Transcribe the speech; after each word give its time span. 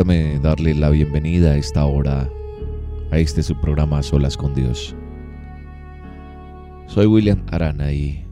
Darle 0.00 0.74
la 0.74 0.88
bienvenida 0.88 1.50
a 1.50 1.56
esta 1.56 1.84
hora 1.84 2.26
a 3.10 3.18
este 3.18 3.42
su 3.42 3.54
programa 3.60 4.02
Solas 4.02 4.34
con 4.34 4.54
Dios. 4.54 4.96
Soy 6.86 7.04
William 7.04 7.44
Arana 7.52 7.92
y 7.92 8.24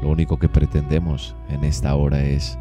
lo 0.00 0.10
único 0.10 0.38
que 0.38 0.48
pretendemos 0.48 1.34
en 1.48 1.64
esta 1.64 1.96
hora 1.96 2.22
es 2.22 2.56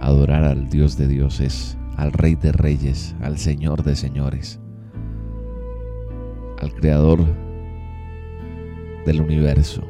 adorar 0.00 0.44
al 0.44 0.68
Dios 0.68 0.96
de 0.96 1.08
dioses, 1.08 1.76
al 1.96 2.12
Rey 2.12 2.36
de 2.36 2.52
Reyes, 2.52 3.16
al 3.20 3.36
Señor 3.36 3.82
de 3.82 3.96
Señores, 3.96 4.60
al 6.60 6.72
Creador 6.72 7.18
del 9.06 9.20
universo, 9.20 9.82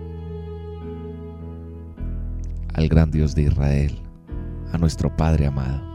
al 2.72 2.88
gran 2.88 3.10
Dios 3.10 3.34
de 3.34 3.42
Israel, 3.42 3.98
a 4.72 4.78
nuestro 4.78 5.14
Padre 5.14 5.44
amado. 5.44 5.91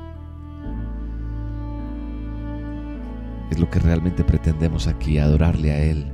Lo 3.57 3.69
que 3.69 3.79
realmente 3.79 4.23
pretendemos 4.23 4.87
aquí, 4.87 5.17
adorarle 5.17 5.71
a 5.71 5.83
Él, 5.83 6.05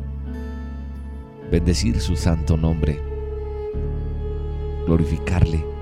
bendecir 1.52 2.00
su 2.00 2.16
santo 2.16 2.56
nombre, 2.56 3.00
glorificarle 4.86 5.74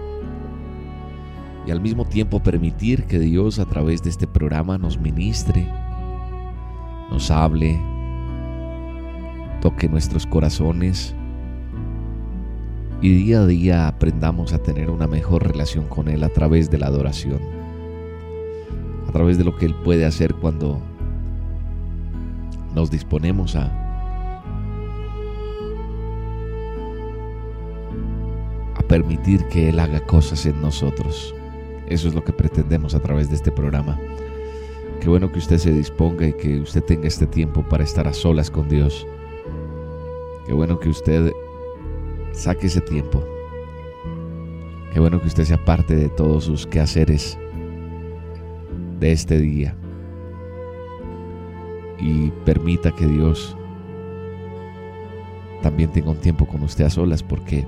y 1.65 1.71
al 1.71 1.81
mismo 1.81 2.05
tiempo 2.05 2.41
permitir 2.41 3.05
que 3.05 3.19
Dios 3.19 3.59
a 3.59 3.65
través 3.65 4.01
de 4.01 4.09
este 4.09 4.25
programa 4.25 4.77
nos 4.77 4.99
ministre, 4.99 5.67
nos 7.11 7.29
hable, 7.29 7.79
toque 9.61 9.87
nuestros 9.87 10.25
corazones 10.25 11.13
y 13.01 13.09
día 13.09 13.41
a 13.41 13.45
día 13.45 13.87
aprendamos 13.87 14.53
a 14.53 14.59
tener 14.59 14.89
una 14.89 15.07
mejor 15.07 15.47
relación 15.47 15.85
con 15.85 16.07
Él 16.07 16.23
a 16.23 16.29
través 16.29 16.71
de 16.71 16.79
la 16.79 16.87
adoración, 16.87 17.39
a 19.07 19.11
través 19.11 19.37
de 19.37 19.43
lo 19.43 19.55
que 19.55 19.67
Él 19.67 19.75
puede 19.83 20.05
hacer 20.05 20.33
cuando 20.35 20.81
nos 22.73 22.89
disponemos 22.89 23.55
a 23.55 23.77
a 28.75 28.81
permitir 28.83 29.45
que 29.47 29.69
él 29.69 29.79
haga 29.79 29.99
cosas 30.05 30.45
en 30.45 30.61
nosotros. 30.61 31.35
Eso 31.87 32.07
es 32.07 32.15
lo 32.15 32.23
que 32.23 32.33
pretendemos 32.33 32.95
a 32.95 32.99
través 32.99 33.29
de 33.29 33.35
este 33.35 33.51
programa. 33.51 33.99
Qué 35.01 35.09
bueno 35.09 35.31
que 35.31 35.39
usted 35.39 35.57
se 35.57 35.73
disponga 35.73 36.27
y 36.27 36.33
que 36.33 36.59
usted 36.61 36.83
tenga 36.83 37.07
este 37.07 37.27
tiempo 37.27 37.63
para 37.67 37.83
estar 37.83 38.07
a 38.07 38.13
solas 38.13 38.49
con 38.49 38.69
Dios. 38.69 39.05
Qué 40.47 40.53
bueno 40.53 40.79
que 40.79 40.89
usted 40.89 41.31
saque 42.31 42.67
ese 42.67 42.81
tiempo. 42.81 43.23
Qué 44.93 44.99
bueno 44.99 45.19
que 45.21 45.27
usted 45.27 45.43
sea 45.43 45.63
parte 45.63 45.95
de 45.95 46.09
todos 46.09 46.45
sus 46.45 46.67
quehaceres 46.67 47.37
de 48.99 49.11
este 49.11 49.39
día 49.39 49.75
y 52.01 52.31
permita 52.45 52.91
que 52.91 53.05
Dios 53.05 53.55
también 55.61 55.91
tenga 55.91 56.09
un 56.09 56.17
tiempo 56.17 56.47
con 56.47 56.63
usted 56.63 56.85
a 56.85 56.89
solas 56.89 57.21
porque 57.21 57.65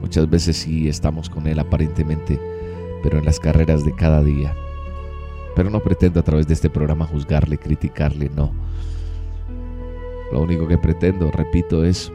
muchas 0.00 0.28
veces 0.28 0.56
sí 0.56 0.88
estamos 0.88 1.28
con 1.28 1.46
Él 1.46 1.58
aparentemente, 1.58 2.40
pero 3.02 3.18
en 3.18 3.26
las 3.26 3.38
carreras 3.38 3.84
de 3.84 3.94
cada 3.94 4.22
día. 4.22 4.54
Pero 5.54 5.68
no 5.68 5.80
pretendo 5.80 6.20
a 6.20 6.22
través 6.22 6.46
de 6.46 6.54
este 6.54 6.70
programa 6.70 7.06
juzgarle, 7.06 7.58
criticarle, 7.58 8.30
no. 8.34 8.52
Lo 10.32 10.40
único 10.40 10.66
que 10.66 10.78
pretendo, 10.78 11.30
repito, 11.30 11.84
es 11.84 12.10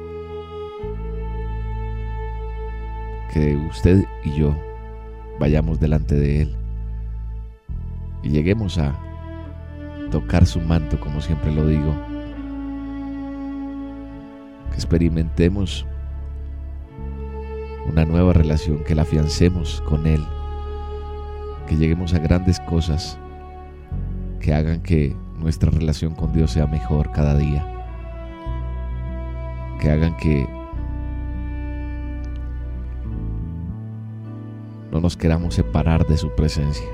que 3.31 3.55
usted 3.69 4.05
y 4.23 4.31
yo 4.31 4.55
vayamos 5.39 5.79
delante 5.79 6.15
de 6.15 6.41
Él 6.43 6.55
y 8.23 8.29
lleguemos 8.29 8.77
a 8.77 9.04
tocar 10.11 10.45
su 10.45 10.61
manto, 10.61 10.99
como 10.99 11.21
siempre 11.21 11.51
lo 11.51 11.67
digo. 11.67 11.95
Que 14.69 14.75
experimentemos 14.75 15.85
una 17.87 18.05
nueva 18.05 18.33
relación, 18.33 18.83
que 18.83 18.95
la 18.95 19.03
afiancemos 19.03 19.81
con 19.87 20.07
Él, 20.07 20.23
que 21.67 21.75
lleguemos 21.75 22.13
a 22.13 22.19
grandes 22.19 22.59
cosas 22.61 23.17
que 24.39 24.53
hagan 24.53 24.81
que 24.81 25.15
nuestra 25.39 25.71
relación 25.71 26.13
con 26.13 26.31
Dios 26.33 26.51
sea 26.51 26.67
mejor 26.67 27.11
cada 27.11 27.37
día, 27.37 27.65
que 29.79 29.89
hagan 29.89 30.15
que 30.17 30.47
no 34.91 35.01
nos 35.01 35.17
queramos 35.17 35.55
separar 35.55 36.05
de 36.07 36.17
su 36.17 36.33
presencia 36.35 36.85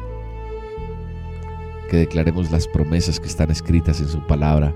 que 1.92 1.98
declaremos 1.98 2.50
las 2.52 2.70
promesas 2.70 3.20
que 3.20 3.28
están 3.28 3.52
escritas 3.52 4.00
en 4.00 4.08
su 4.08 4.26
palabra 4.26 4.74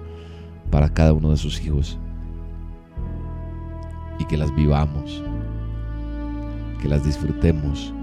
para 0.70 0.90
cada 0.90 1.14
uno 1.14 1.32
de 1.32 1.38
sus 1.38 1.66
hijos 1.66 1.98
y 4.20 4.26
que 4.26 4.36
las 4.36 4.54
vivamos, 4.54 5.24
que 6.82 6.90
las 6.90 7.06
disfrutemos, 7.06 7.94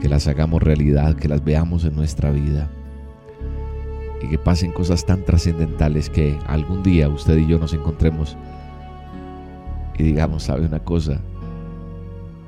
que 0.00 0.08
las 0.08 0.28
hagamos 0.28 0.62
realidad, 0.62 1.16
que 1.16 1.26
las 1.26 1.42
veamos 1.42 1.84
en 1.84 1.96
nuestra 1.96 2.30
vida 2.30 2.70
y 4.22 4.28
que 4.28 4.38
pasen 4.38 4.70
cosas 4.70 5.04
tan 5.04 5.24
trascendentales 5.24 6.08
que 6.08 6.38
algún 6.46 6.84
día 6.84 7.08
usted 7.08 7.36
y 7.36 7.48
yo 7.48 7.58
nos 7.58 7.74
encontremos 7.74 8.36
y 9.98 10.04
digamos, 10.04 10.44
sabe 10.44 10.66
una 10.66 10.78
cosa, 10.78 11.20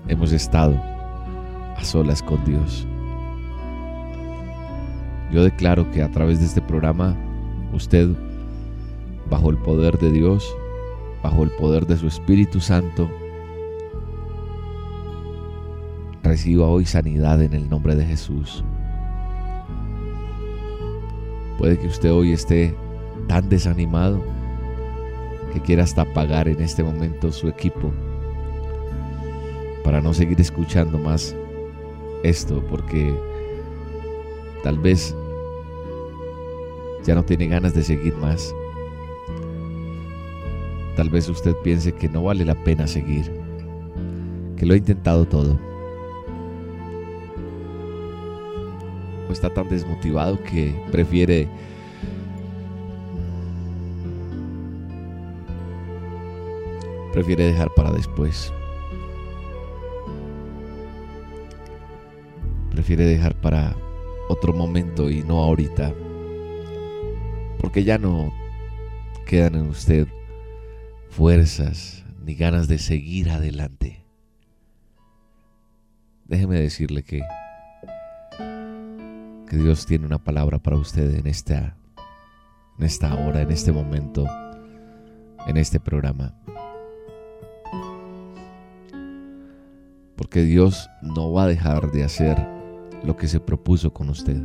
hemos 0.06 0.30
estado 0.30 0.80
a 1.76 1.82
solas 1.82 2.22
con 2.22 2.44
Dios. 2.44 2.86
Yo 5.32 5.42
declaro 5.42 5.90
que 5.90 6.02
a 6.02 6.10
través 6.10 6.40
de 6.40 6.46
este 6.46 6.60
programa 6.60 7.16
usted, 7.72 8.10
bajo 9.30 9.48
el 9.48 9.56
poder 9.56 9.98
de 9.98 10.10
Dios, 10.10 10.54
bajo 11.22 11.42
el 11.42 11.50
poder 11.52 11.86
de 11.86 11.96
su 11.96 12.06
Espíritu 12.06 12.60
Santo, 12.60 13.10
reciba 16.22 16.66
hoy 16.66 16.84
sanidad 16.84 17.42
en 17.42 17.54
el 17.54 17.70
nombre 17.70 17.94
de 17.94 18.04
Jesús. 18.04 18.62
Puede 21.56 21.78
que 21.78 21.86
usted 21.86 22.12
hoy 22.12 22.32
esté 22.32 22.74
tan 23.26 23.48
desanimado 23.48 24.22
que 25.54 25.60
quiera 25.60 25.84
hasta 25.84 26.02
apagar 26.02 26.46
en 26.46 26.60
este 26.60 26.82
momento 26.82 27.32
su 27.32 27.48
equipo 27.48 27.90
para 29.82 30.00
no 30.00 30.12
seguir 30.12 30.40
escuchando 30.40 30.98
más 30.98 31.34
esto 32.22 32.62
porque 32.68 33.14
tal 34.62 34.78
vez 34.78 35.14
ya 37.04 37.14
no 37.14 37.24
tiene 37.24 37.48
ganas 37.48 37.74
de 37.74 37.82
seguir 37.82 38.14
más. 38.16 38.54
Tal 40.96 41.08
vez 41.10 41.28
usted 41.28 41.54
piense 41.62 41.92
que 41.92 42.08
no 42.08 42.24
vale 42.24 42.44
la 42.44 42.54
pena 42.54 42.86
seguir, 42.86 43.30
que 44.56 44.66
lo 44.66 44.74
ha 44.74 44.76
intentado 44.76 45.24
todo. 45.24 45.58
ánimo 49.22 49.32
está 49.32 49.50
tan 49.50 49.68
desmotivado 49.68 50.38
que 50.44 50.74
prefiere 50.90 51.48
prefiere 57.12 57.44
dejar 57.44 57.70
para 57.74 57.92
después. 57.92 58.52
Prefiere 62.70 63.04
dejar 63.04 63.34
para 63.34 63.76
otro 64.28 64.54
momento 64.54 65.10
y 65.10 65.22
no 65.22 65.40
ahorita. 65.40 65.92
Porque 67.62 67.84
ya 67.84 67.96
no 67.96 68.30
quedan 69.24 69.54
en 69.54 69.68
usted 69.68 70.06
fuerzas 71.08 72.04
ni 72.22 72.34
ganas 72.34 72.68
de 72.68 72.78
seguir 72.78 73.30
adelante. 73.30 74.04
Déjeme 76.26 76.60
decirle 76.60 77.02
que 77.02 77.22
que 79.48 79.58
Dios 79.58 79.86
tiene 79.86 80.06
una 80.06 80.18
palabra 80.18 80.58
para 80.58 80.76
usted 80.76 81.14
en 81.14 81.26
esta 81.26 81.76
en 82.78 82.84
esta 82.86 83.14
hora, 83.14 83.42
en 83.42 83.50
este 83.50 83.70
momento, 83.70 84.26
en 85.46 85.56
este 85.56 85.78
programa. 85.78 86.34
Porque 90.16 90.42
Dios 90.42 90.88
no 91.02 91.32
va 91.32 91.44
a 91.44 91.48
dejar 91.48 91.90
de 91.92 92.04
hacer 92.04 92.36
lo 93.04 93.16
que 93.16 93.28
se 93.28 93.40
propuso 93.40 93.92
con 93.92 94.08
usted. 94.08 94.42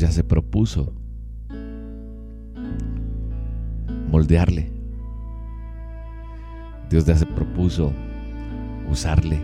Ya 0.00 0.10
se 0.10 0.24
propuso 0.24 0.94
moldearle. 4.08 4.72
Dios 6.88 7.04
ya 7.04 7.14
se 7.14 7.26
propuso 7.26 7.92
usarle. 8.90 9.38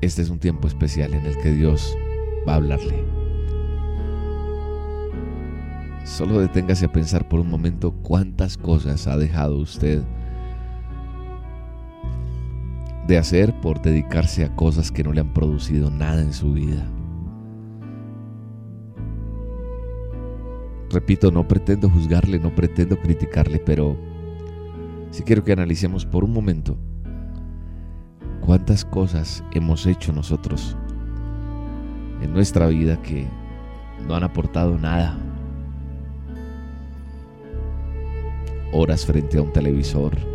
Este 0.00 0.22
es 0.22 0.30
un 0.30 0.38
tiempo 0.38 0.68
especial 0.68 1.12
en 1.12 1.26
el 1.26 1.36
que 1.36 1.50
Dios 1.50 1.94
va 2.48 2.54
a 2.54 2.56
hablarle. 2.56 3.04
Solo 6.06 6.40
deténgase 6.40 6.86
a 6.86 6.92
pensar 6.92 7.28
por 7.28 7.40
un 7.40 7.50
momento 7.50 7.92
cuántas 7.92 8.56
cosas 8.56 9.06
ha 9.06 9.18
dejado 9.18 9.58
usted 9.58 10.02
de 13.06 13.18
hacer 13.18 13.52
por 13.60 13.82
dedicarse 13.82 14.44
a 14.44 14.54
cosas 14.54 14.90
que 14.90 15.02
no 15.02 15.12
le 15.12 15.20
han 15.20 15.32
producido 15.32 15.90
nada 15.90 16.22
en 16.22 16.32
su 16.32 16.52
vida. 16.52 16.86
Repito, 20.90 21.30
no 21.30 21.48
pretendo 21.48 21.88
juzgarle, 21.88 22.38
no 22.38 22.54
pretendo 22.54 22.98
criticarle, 22.98 23.58
pero 23.58 23.96
sí 25.10 25.22
quiero 25.22 25.42
que 25.42 25.52
analicemos 25.52 26.04
por 26.04 26.22
un 26.22 26.32
momento 26.32 26.76
cuántas 28.42 28.84
cosas 28.84 29.42
hemos 29.52 29.86
hecho 29.86 30.12
nosotros 30.12 30.76
en 32.20 32.32
nuestra 32.32 32.66
vida 32.66 33.00
que 33.00 33.26
no 34.06 34.14
han 34.14 34.24
aportado 34.24 34.78
nada. 34.78 35.18
Horas 38.72 39.04
frente 39.06 39.38
a 39.38 39.42
un 39.42 39.52
televisor. 39.52 40.31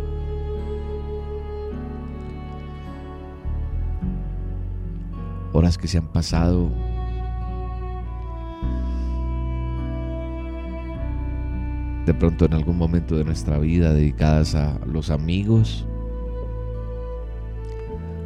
Que 5.76 5.86
se 5.86 5.98
han 5.98 6.06
pasado 6.06 6.70
de 12.06 12.14
pronto 12.14 12.46
en 12.46 12.54
algún 12.54 12.78
momento 12.78 13.16
de 13.16 13.24
nuestra 13.24 13.58
vida 13.58 13.92
dedicadas 13.92 14.54
a 14.54 14.80
los 14.86 15.10
amigos, 15.10 15.86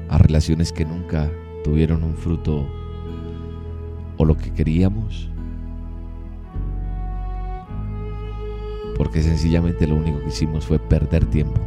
a 0.09 0.19
relaciones 0.19 0.73
que 0.73 0.85
nunca 0.85 1.29
tuvieron 1.65 2.05
un 2.05 2.17
fruto 2.17 2.65
o 4.19 4.25
lo 4.25 4.37
que 4.37 4.53
queríamos. 4.53 5.29
Porque 8.97 9.21
sencillamente 9.21 9.88
lo 9.88 9.97
único 9.97 10.21
que 10.21 10.29
hicimos 10.29 10.65
fue 10.65 10.79
perder 10.79 11.27
tiempo. 11.27 11.61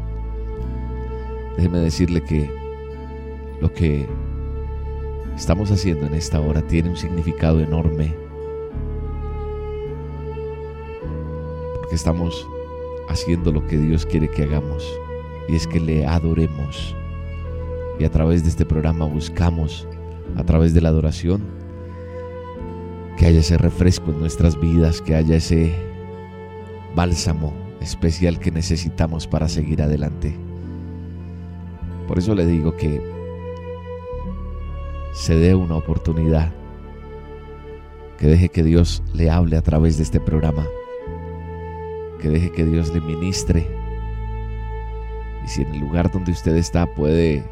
Déjeme 1.58 1.80
decirle 1.80 2.24
que 2.24 2.50
lo 3.60 3.74
que 3.74 4.08
estamos 5.36 5.72
haciendo 5.72 6.06
en 6.06 6.14
esta 6.14 6.40
hora 6.40 6.62
tiene 6.62 6.90
un 6.90 6.98
significado 6.98 7.60
enorme. 7.60 8.16
Porque 11.80 11.96
estamos 11.96 12.48
haciendo 13.10 13.52
lo 13.52 13.66
que 13.68 13.78
Dios 13.78 14.06
quiere 14.06 14.30
que 14.30 14.44
hagamos. 14.44 14.88
Y 15.48 15.56
es 15.56 15.68
que 15.68 15.80
le 15.80 16.06
adoremos 16.06 16.96
y 18.00 18.04
a 18.04 18.12
través 18.12 18.44
de 18.44 18.50
este 18.50 18.66
programa 18.66 19.06
buscamos, 19.06 19.88
a 20.36 20.44
través 20.44 20.74
de 20.74 20.82
la 20.82 20.90
adoración, 20.90 21.44
que 23.18 23.28
haya 23.28 23.40
ese 23.40 23.58
refresco 23.58 24.12
en 24.12 24.20
nuestras 24.20 24.60
vidas, 24.60 25.02
que 25.02 25.16
haya 25.16 25.38
ese 25.38 25.74
bálsamo 26.96 27.54
especial 27.80 28.40
que 28.40 28.52
necesitamos 28.52 29.28
para 29.28 29.48
seguir 29.48 29.82
adelante. 29.82 30.36
Por 32.08 32.20
eso 32.20 32.36
le 32.36 32.46
digo 32.46 32.76
que 32.76 33.15
se 35.16 35.34
dé 35.36 35.56
una 35.56 35.78
oportunidad, 35.78 36.52
que 38.20 38.28
deje 38.28 38.50
que 38.50 38.64
Dios 38.64 39.02
le 39.14 39.32
hable 39.32 39.56
a 39.56 39.62
través 39.62 39.96
de 39.96 40.04
este 40.04 40.20
programa, 40.20 40.68
que 42.22 42.30
deje 42.30 42.52
que 42.52 42.66
Dios 42.66 42.94
le 42.94 43.00
ministre. 43.00 43.66
Y 45.46 45.48
si 45.48 45.62
en 45.62 45.74
el 45.74 45.80
lugar 45.80 46.12
donde 46.12 46.34
usted 46.34 46.56
está 46.58 46.86
puede 46.86 47.46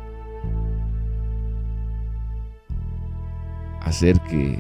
hacer 3.82 4.20
que 4.22 4.60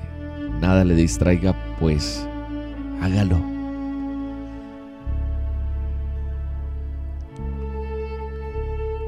nada 0.61 0.85
le 0.85 0.95
distraiga, 0.95 1.53
pues 1.79 2.25
hágalo. 3.01 3.37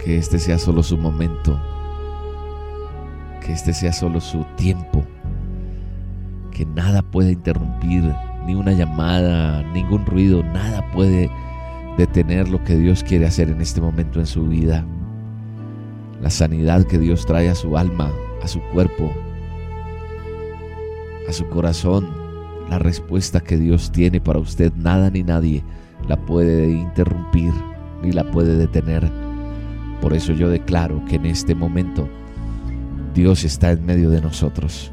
Que 0.04 0.18
este 0.18 0.38
sea 0.38 0.60
solo 0.60 0.84
su 0.84 0.98
momento, 0.98 1.58
que 3.46 3.54
este 3.54 3.74
sea 3.74 3.94
solo 3.94 4.20
su 4.20 4.44
tiempo, 4.56 5.04
que 6.52 6.66
nada 6.66 7.04
pueda 7.04 7.30
interrumpir, 7.32 8.04
ni 8.46 8.56
una 8.56 8.72
llamada, 8.72 9.62
ningún 9.74 10.06
ruido, 10.06 10.44
nada 10.44 10.84
puede 10.92 11.30
detener 11.98 12.50
lo 12.50 12.64
que 12.64 12.76
Dios 12.76 13.04
quiere 13.04 13.28
hacer 13.28 13.50
en 13.50 13.62
este 13.62 13.82
momento 13.82 14.20
en 14.20 14.26
su 14.26 14.48
vida. 14.48 14.84
La 16.22 16.30
sanidad 16.30 16.86
que 16.86 16.98
Dios 16.98 17.26
trae 17.26 17.50
a 17.50 17.56
su 17.56 17.78
alma, 17.78 18.12
a 18.42 18.48
su 18.48 18.60
cuerpo, 18.74 19.12
a 21.30 21.34
su 21.34 21.48
corazón 21.48 22.08
la 22.70 22.80
respuesta 22.80 23.42
que 23.42 23.58
Dios 23.58 23.92
tiene 23.92 24.20
para 24.20 24.40
usted. 24.40 24.74
Nada 24.74 25.12
ni 25.12 25.22
nadie 25.22 25.64
la 26.08 26.18
puede 26.18 26.72
interrumpir 26.72 27.54
ni 28.02 28.12
la 28.12 28.24
puede 28.32 28.58
detener. 28.58 29.08
Por 30.02 30.14
eso 30.14 30.34
yo 30.34 30.50
declaro 30.50 31.04
que 31.06 31.16
en 31.18 31.28
este 31.28 31.54
momento 31.54 32.10
Dios 33.16 33.46
está 33.46 33.72
en 33.72 33.86
medio 33.86 34.10
de 34.10 34.20
nosotros, 34.20 34.92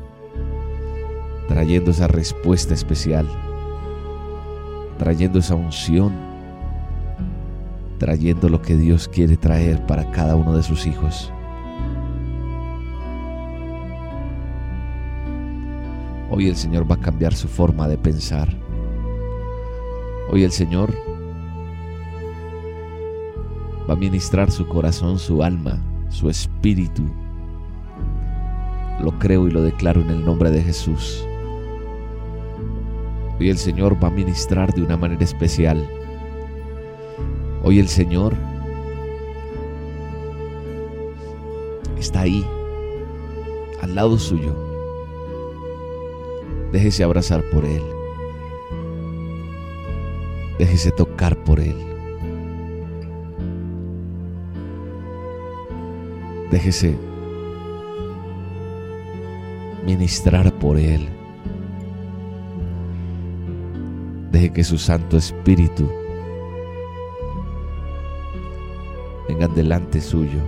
trayendo 1.49 1.91
esa 1.91 2.07
respuesta 2.07 2.73
especial, 2.73 3.26
trayendo 4.97 5.41
esa 5.41 5.57
unción, 5.57 6.12
trayendo 7.99 8.49
lo 8.49 8.62
que 8.62 8.76
Dios 8.76 9.09
quiere 9.09 9.37
traer 9.37 9.85
para 9.87 10.09
cada 10.12 10.37
uno 10.37 10.57
de 10.57 10.62
sus 10.62 10.87
hijos. 10.87 11.33
Hoy 16.31 16.47
el 16.47 16.55
Señor 16.55 16.88
va 16.88 16.95
a 16.95 17.00
cambiar 17.00 17.35
su 17.35 17.49
forma 17.49 17.88
de 17.88 17.99
pensar. 17.99 18.57
Hoy 20.31 20.45
el 20.45 20.52
Señor 20.52 20.95
va 23.91 23.95
a 23.95 23.97
ministrar 23.97 24.52
su 24.52 24.69
corazón, 24.69 25.19
su 25.19 25.43
alma, 25.43 25.83
su 26.09 26.31
espíritu. 26.31 27.02
Lo 29.03 29.19
creo 29.19 29.49
y 29.49 29.51
lo 29.51 29.63
declaro 29.63 30.01
en 30.01 30.11
el 30.11 30.25
nombre 30.25 30.51
de 30.51 30.63
Jesús. 30.63 31.27
Hoy 33.39 33.51
el 33.51 33.59
Señor 33.59 34.03
va 34.03 34.09
a 34.09 34.13
ministrar 34.13 34.73
de 34.73 34.83
una 34.83 34.97
manera 34.97 35.25
especial. 35.25 35.89
Hoy 37.63 37.79
el 37.81 37.89
Señor 37.89 38.35
está 41.99 42.21
ahí, 42.21 42.45
al 43.81 43.95
lado 43.95 44.19
suyo 44.19 44.73
Déjese 46.73 47.05
abrazar 47.05 47.45
por 47.51 47.67
Él. 47.67 47.83
Déjese 50.59 50.91
tocar 50.91 51.37
por 51.45 51.61
Él. 51.61 51.77
Déjese 56.51 56.97
ministrar 59.93 60.51
por 60.55 60.79
Él. 60.79 61.07
Deje 64.31 64.51
que 64.51 64.65
su 64.65 64.79
Santo 64.79 65.19
Espíritu 65.19 65.87
vengan 69.29 69.55
delante 69.55 70.01
suyo. 70.01 70.41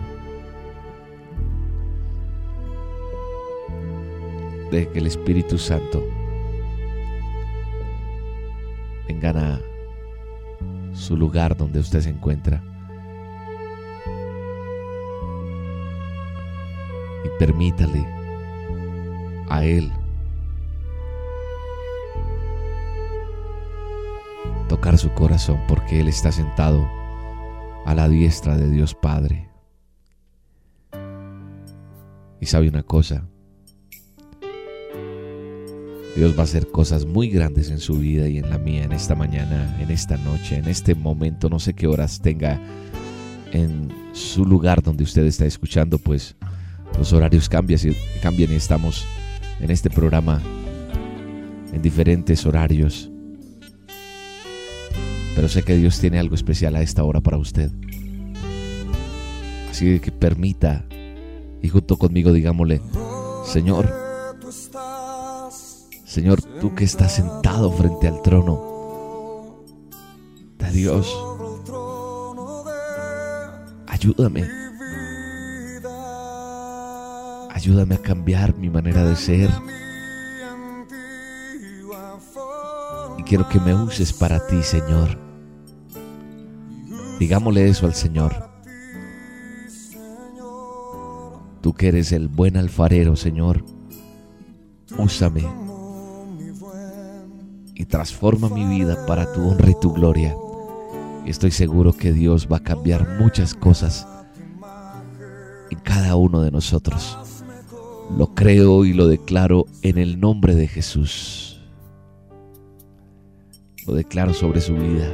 Deje 4.71 4.89
que 4.89 4.99
el 4.99 5.07
Espíritu 5.09 5.59
Santo 5.59 6.03
vengan 9.07 9.37
a 9.37 9.61
su 10.95 11.19
lugar 11.19 11.55
donde 11.55 11.81
usted 11.81 12.01
se 12.01 12.09
encuentra. 12.09 12.65
Y 17.27 17.29
permítale 17.39 18.24
a 19.49 19.65
Él 19.65 19.93
tocar 24.69 24.99
su 24.99 25.11
corazón 25.13 25.61
porque 25.69 26.01
Él 26.01 26.09
está 26.09 26.33
sentado 26.33 26.89
a 27.85 27.95
la 27.95 28.09
diestra 28.09 28.57
de 28.57 28.71
Dios 28.71 28.95
Padre. 28.95 29.49
Y 32.41 32.47
sabe 32.47 32.69
una 32.69 32.83
cosa, 32.83 33.27
Dios 36.17 36.37
va 36.37 36.41
a 36.41 36.45
hacer 36.45 36.71
cosas 36.71 37.07
muy 37.07 37.29
grandes 37.29 37.71
en 37.71 37.79
su 37.79 37.99
vida 37.99 38.29
y 38.29 38.39
en 38.39 38.51
la 38.51 38.59
mía, 38.59 38.85
en 38.85 38.93
esta 38.93 39.15
mañana, 39.15 39.77
en 39.81 39.91
esta 39.91 40.17
noche, 40.17 40.57
en 40.57 40.69
este 40.69 40.95
momento, 40.95 41.49
no 41.49 41.59
sé 41.59 41.75
qué 41.75 41.87
horas 41.87 42.21
tenga 42.21 42.61
en 43.53 43.89
su 44.13 44.45
lugar 44.45 44.83
donde 44.83 45.05
usted 45.05 45.25
está 45.25 45.47
escuchando, 45.47 45.99
pues 45.99 46.37
los 46.99 47.13
horarios 47.13 47.49
cambian, 47.49 47.81
cambian 48.23 48.53
y 48.53 48.57
estamos 48.57 49.07
en 49.61 49.71
este 49.71 49.91
programa 49.91 50.43
en 51.73 51.83
diferentes 51.83 52.47
horarios. 52.47 53.11
Pero 55.35 55.49
sé 55.49 55.63
que 55.63 55.77
Dios 55.77 55.99
tiene 55.99 56.19
algo 56.19 56.35
especial 56.35 56.77
a 56.77 56.83
esta 56.83 57.03
hora 57.03 57.21
para 57.21 57.39
usted. 57.39 57.71
Así 59.71 59.99
que 59.99 60.13
permita 60.13 60.85
y 61.61 61.69
junto 61.69 61.97
conmigo 61.97 62.33
digámosle, 62.33 62.81
Señor, 63.45 63.91
Señor, 66.05 66.41
tú 66.61 66.75
que 66.75 66.85
estás 66.85 67.17
sentado 67.17 67.73
frente 67.73 68.07
al 68.07 68.23
trono 68.23 69.65
de 70.59 70.71
Dios, 70.71 71.13
ayúdame. 73.89 74.64
Ayúdame 77.65 77.95
a 77.95 78.03
cambiar 78.03 78.55
mi 78.59 78.69
manera 78.69 79.07
de 79.07 79.17
ser. 79.17 79.49
Y 83.17 83.23
quiero 83.23 83.49
que 83.49 83.59
me 83.59 83.75
uses 83.75 84.13
para 84.13 84.47
ti, 84.47 84.63
Señor. 84.63 85.19
Digámosle 87.19 87.67
eso 87.67 87.87
al 87.87 87.95
Señor. 87.95 88.51
Tú 91.63 91.73
que 91.73 91.89
eres 91.89 92.13
el 92.13 92.29
buen 92.29 92.59
alfarero, 92.59 93.17
Señor, 93.17 93.65
úsame 94.99 95.49
y 97.75 97.87
transforma 97.87 98.51
mi 98.51 98.67
vida 98.67 99.07
para 99.07 99.33
tu 99.33 99.49
honra 99.49 99.71
y 99.71 99.81
tu 99.81 99.95
gloria. 99.95 100.37
Estoy 101.25 101.51
seguro 101.51 101.95
que 101.95 102.13
Dios 102.13 102.47
va 102.47 102.59
a 102.59 102.63
cambiar 102.63 103.19
muchas 103.19 103.55
cosas 103.55 104.07
en 105.71 105.79
cada 105.79 106.17
uno 106.17 106.43
de 106.43 106.51
nosotros. 106.51 107.17
Lo 108.11 108.35
creo 108.35 108.85
y 108.85 108.93
lo 108.93 109.09
declaro 109.09 109.67
en 109.83 109.99
el 109.99 110.21
nombre 110.21 110.55
de 110.55 110.69
Jesús. 110.69 111.61
Lo 113.87 113.95
declaro 113.95 114.33
sobre 114.35 114.61
su 114.61 114.75
vida. 114.75 115.13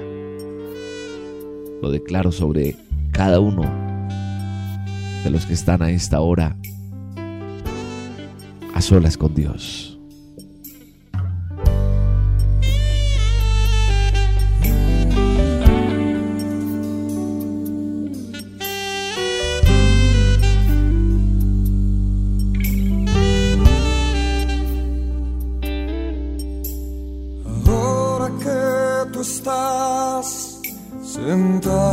Lo 1.81 1.91
declaro 1.91 2.31
sobre 2.31 2.77
cada 3.13 3.41
uno 3.41 3.63
de 5.25 5.31
los 5.31 5.47
que 5.47 5.55
están 5.55 5.83
a 5.83 5.91
esta 5.91 6.21
hora 6.21 6.57
a 8.75 8.83
solas 8.83 9.17
con 9.17 9.35
Dios. 9.35 9.90
Estás 31.31 31.39
sentado 31.39 31.90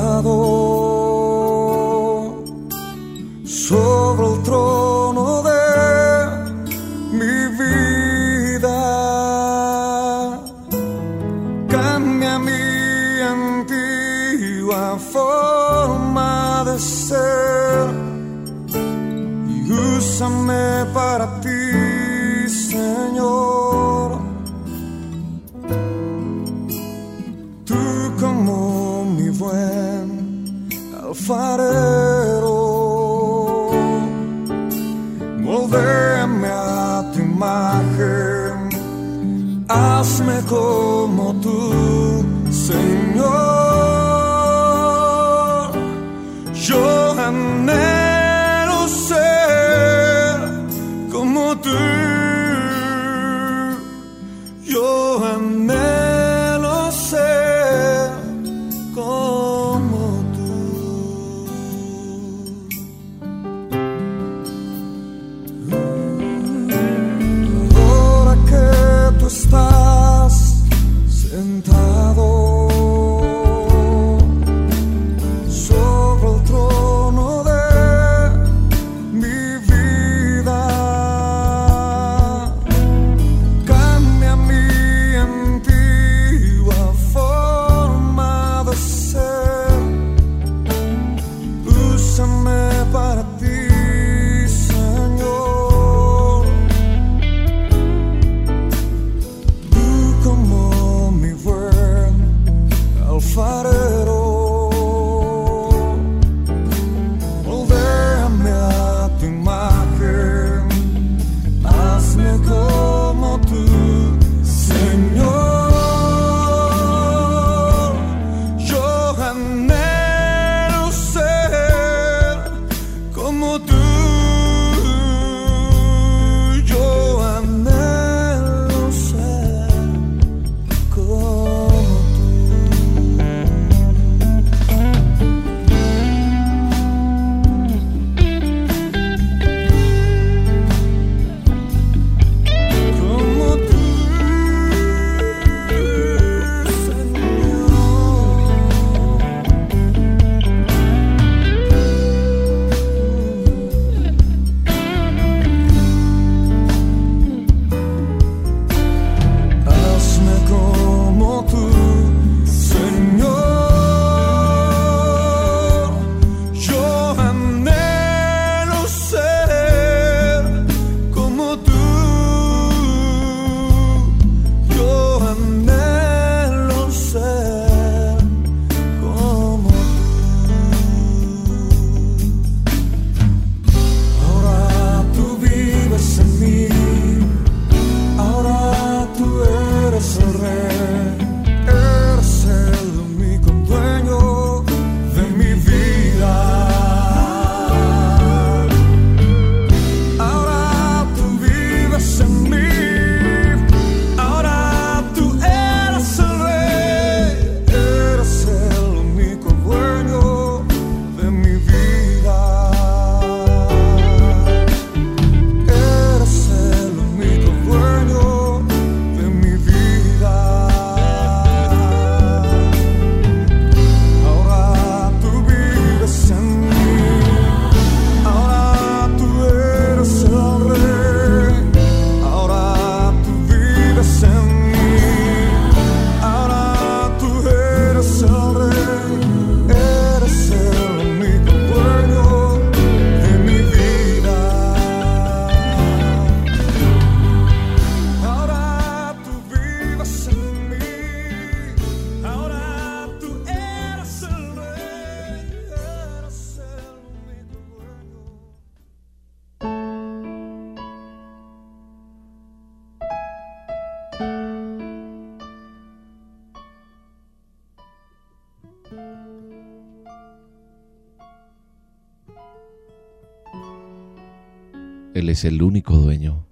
Él 275.28 275.32
es 275.32 275.44
el 275.44 275.62
único 275.62 275.94
dueño. 275.98 276.48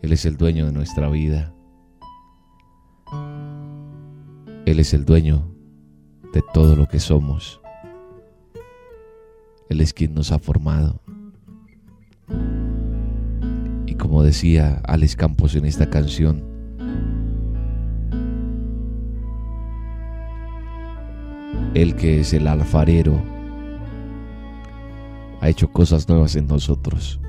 Él 0.00 0.14
es 0.14 0.24
el 0.24 0.38
dueño 0.38 0.64
de 0.64 0.72
nuestra 0.72 1.10
vida. 1.10 1.52
Él 4.64 4.80
es 4.80 4.94
el 4.94 5.04
dueño 5.04 5.54
de 6.32 6.42
todo 6.54 6.74
lo 6.74 6.88
que 6.88 6.98
somos. 6.98 7.60
Él 9.68 9.82
es 9.82 9.92
quien 9.92 10.14
nos 10.14 10.32
ha 10.32 10.38
formado. 10.38 11.02
Y 13.84 13.94
como 13.96 14.22
decía 14.22 14.80
Alex 14.86 15.16
Campos 15.16 15.54
en 15.54 15.66
esta 15.66 15.90
canción, 15.90 16.42
Él 21.74 21.94
que 21.94 22.20
es 22.20 22.32
el 22.32 22.46
alfarero 22.46 23.37
ha 25.40 25.48
hecho 25.48 25.70
cosas 25.72 26.08
nuevas 26.08 26.36
en 26.36 26.46
nosotros. 26.46 27.20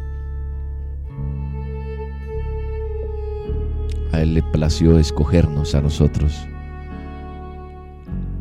A 4.11 4.21
Él 4.21 4.33
le 4.33 4.43
plació 4.43 4.97
escogernos 4.97 5.75
a 5.75 5.81
nosotros. 5.81 6.47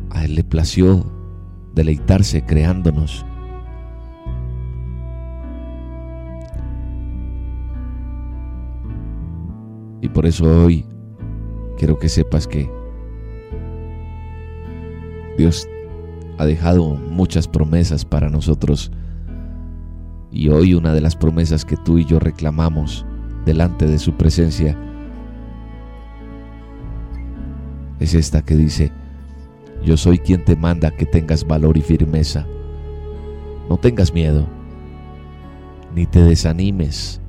A 0.09 0.25
Él 0.25 0.35
le 0.35 0.43
plació 0.43 1.05
deleitarse 1.75 2.43
creándonos. 2.43 3.25
Y 10.01 10.09
por 10.09 10.25
eso 10.25 10.45
hoy 10.65 10.85
quiero 11.77 11.99
que 11.99 12.09
sepas 12.09 12.47
que 12.47 12.69
Dios 15.37 15.67
ha 16.37 16.45
dejado 16.45 16.95
muchas 16.95 17.47
promesas 17.47 18.05
para 18.05 18.29
nosotros. 18.29 18.91
Y 20.31 20.49
hoy 20.49 20.73
una 20.73 20.93
de 20.93 21.01
las 21.01 21.15
promesas 21.15 21.65
que 21.65 21.77
tú 21.77 21.97
y 21.97 22.05
yo 22.05 22.19
reclamamos 22.19 23.05
delante 23.45 23.87
de 23.87 23.97
su 23.97 24.13
presencia 24.13 24.77
es 27.99 28.13
esta 28.13 28.41
que 28.43 28.55
dice, 28.55 28.91
yo 29.83 29.97
soy 29.97 30.19
quien 30.19 30.45
te 30.45 30.55
manda 30.55 30.91
que 30.91 31.05
tengas 31.05 31.45
valor 31.45 31.77
y 31.77 31.81
firmeza. 31.81 32.45
No 33.69 33.77
tengas 33.77 34.13
miedo, 34.13 34.47
ni 35.93 36.05
te 36.05 36.21
desanimes, 36.21 37.21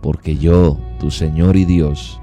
porque 0.00 0.36
yo, 0.36 0.78
tu 0.98 1.10
Señor 1.10 1.56
y 1.56 1.64
Dios, 1.64 2.20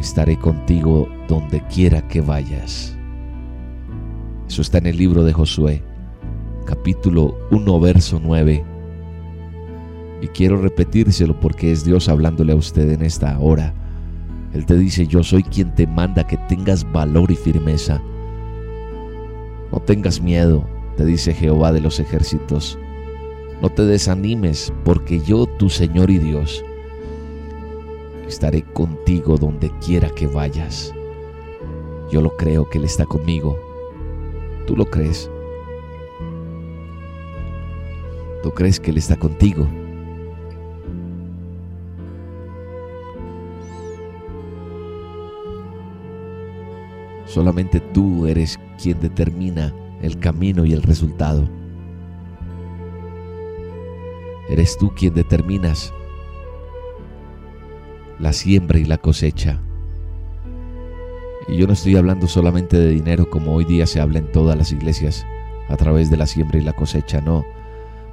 estaré 0.00 0.38
contigo 0.38 1.08
donde 1.28 1.62
quiera 1.66 2.06
que 2.08 2.20
vayas. 2.20 2.96
Eso 4.48 4.62
está 4.62 4.78
en 4.78 4.86
el 4.86 4.96
libro 4.96 5.24
de 5.24 5.32
Josué, 5.32 5.82
capítulo 6.68 7.34
1, 7.50 7.80
verso 7.80 8.20
9. 8.22 8.62
Y 10.20 10.28
quiero 10.28 10.60
repetírselo 10.60 11.40
porque 11.40 11.72
es 11.72 11.82
Dios 11.82 12.10
hablándole 12.10 12.52
a 12.52 12.56
usted 12.56 12.92
en 12.92 13.00
esta 13.00 13.38
hora. 13.38 13.72
Él 14.52 14.66
te 14.66 14.76
dice, 14.76 15.06
yo 15.06 15.22
soy 15.22 15.42
quien 15.44 15.74
te 15.74 15.86
manda 15.86 16.26
que 16.26 16.36
tengas 16.46 16.84
valor 16.92 17.30
y 17.30 17.36
firmeza. 17.36 18.02
No 19.72 19.80
tengas 19.80 20.20
miedo, 20.20 20.62
te 20.98 21.06
dice 21.06 21.32
Jehová 21.32 21.72
de 21.72 21.80
los 21.80 22.00
ejércitos. 22.00 22.78
No 23.62 23.70
te 23.70 23.86
desanimes, 23.86 24.70
porque 24.84 25.20
yo, 25.20 25.46
tu 25.46 25.70
Señor 25.70 26.10
y 26.10 26.18
Dios, 26.18 26.62
estaré 28.28 28.60
contigo 28.60 29.38
donde 29.38 29.70
quiera 29.82 30.10
que 30.10 30.26
vayas. 30.26 30.92
Yo 32.12 32.20
lo 32.20 32.36
creo 32.36 32.68
que 32.68 32.76
Él 32.76 32.84
está 32.84 33.06
conmigo. 33.06 33.56
¿Tú 34.66 34.76
lo 34.76 34.84
crees? 34.84 35.30
¿Tú 38.42 38.50
crees 38.52 38.78
que 38.78 38.90
Él 38.90 38.98
está 38.98 39.16
contigo? 39.16 39.68
Solamente 47.26 47.80
tú 47.80 48.26
eres 48.26 48.58
quien 48.82 49.00
determina 49.00 49.74
el 50.00 50.18
camino 50.18 50.64
y 50.64 50.72
el 50.72 50.82
resultado. 50.82 51.48
Eres 54.48 54.78
tú 54.78 54.92
quien 54.94 55.12
determinas 55.12 55.92
la 58.18 58.32
siembra 58.32 58.78
y 58.78 58.84
la 58.86 58.98
cosecha. 58.98 59.60
Y 61.48 61.56
yo 61.56 61.66
no 61.66 61.74
estoy 61.74 61.96
hablando 61.96 62.26
solamente 62.26 62.78
de 62.78 62.90
dinero 62.90 63.28
como 63.28 63.54
hoy 63.54 63.64
día 63.64 63.86
se 63.86 64.00
habla 64.00 64.20
en 64.20 64.32
todas 64.32 64.56
las 64.56 64.72
iglesias 64.72 65.26
a 65.68 65.76
través 65.76 66.10
de 66.10 66.16
la 66.16 66.26
siembra 66.26 66.58
y 66.58 66.62
la 66.62 66.72
cosecha, 66.72 67.20
no. 67.20 67.44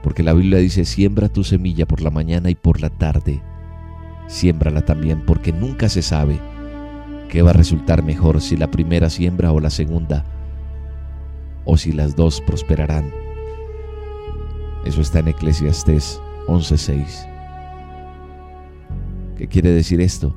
Porque 0.05 0.23
la 0.23 0.31
Biblia 0.31 0.59
dice, 0.59 0.85
siembra 0.85 1.27
tu 1.27 1.43
semilla 1.43 1.85
por 1.85 1.99
la 1.99 2.11
mañana 2.11 2.49
y 2.49 2.55
por 2.55 2.79
la 2.79 2.89
tarde. 2.89 3.41
Siémbrala 4.27 4.85
también 4.85 5.25
porque 5.25 5.51
nunca 5.51 5.89
se 5.89 6.01
sabe 6.01 6.39
¿Qué 7.29 7.41
va 7.41 7.49
a 7.49 7.53
resultar 7.53 8.01
mejor 8.03 8.39
si 8.39 8.55
la 8.55 8.71
primera 8.71 9.09
siembra 9.09 9.51
o 9.51 9.59
la 9.59 9.69
segunda? 9.69 10.23
O 11.65 11.75
si 11.75 11.91
las 11.91 12.15
dos 12.15 12.41
prosperarán. 12.41 13.11
Eso 14.85 15.01
está 15.01 15.19
en 15.19 15.27
Eclesiastés 15.29 16.21
11:6. 16.47 17.27
¿Qué 19.37 19.47
quiere 19.47 19.71
decir 19.71 19.99
esto? 19.99 20.33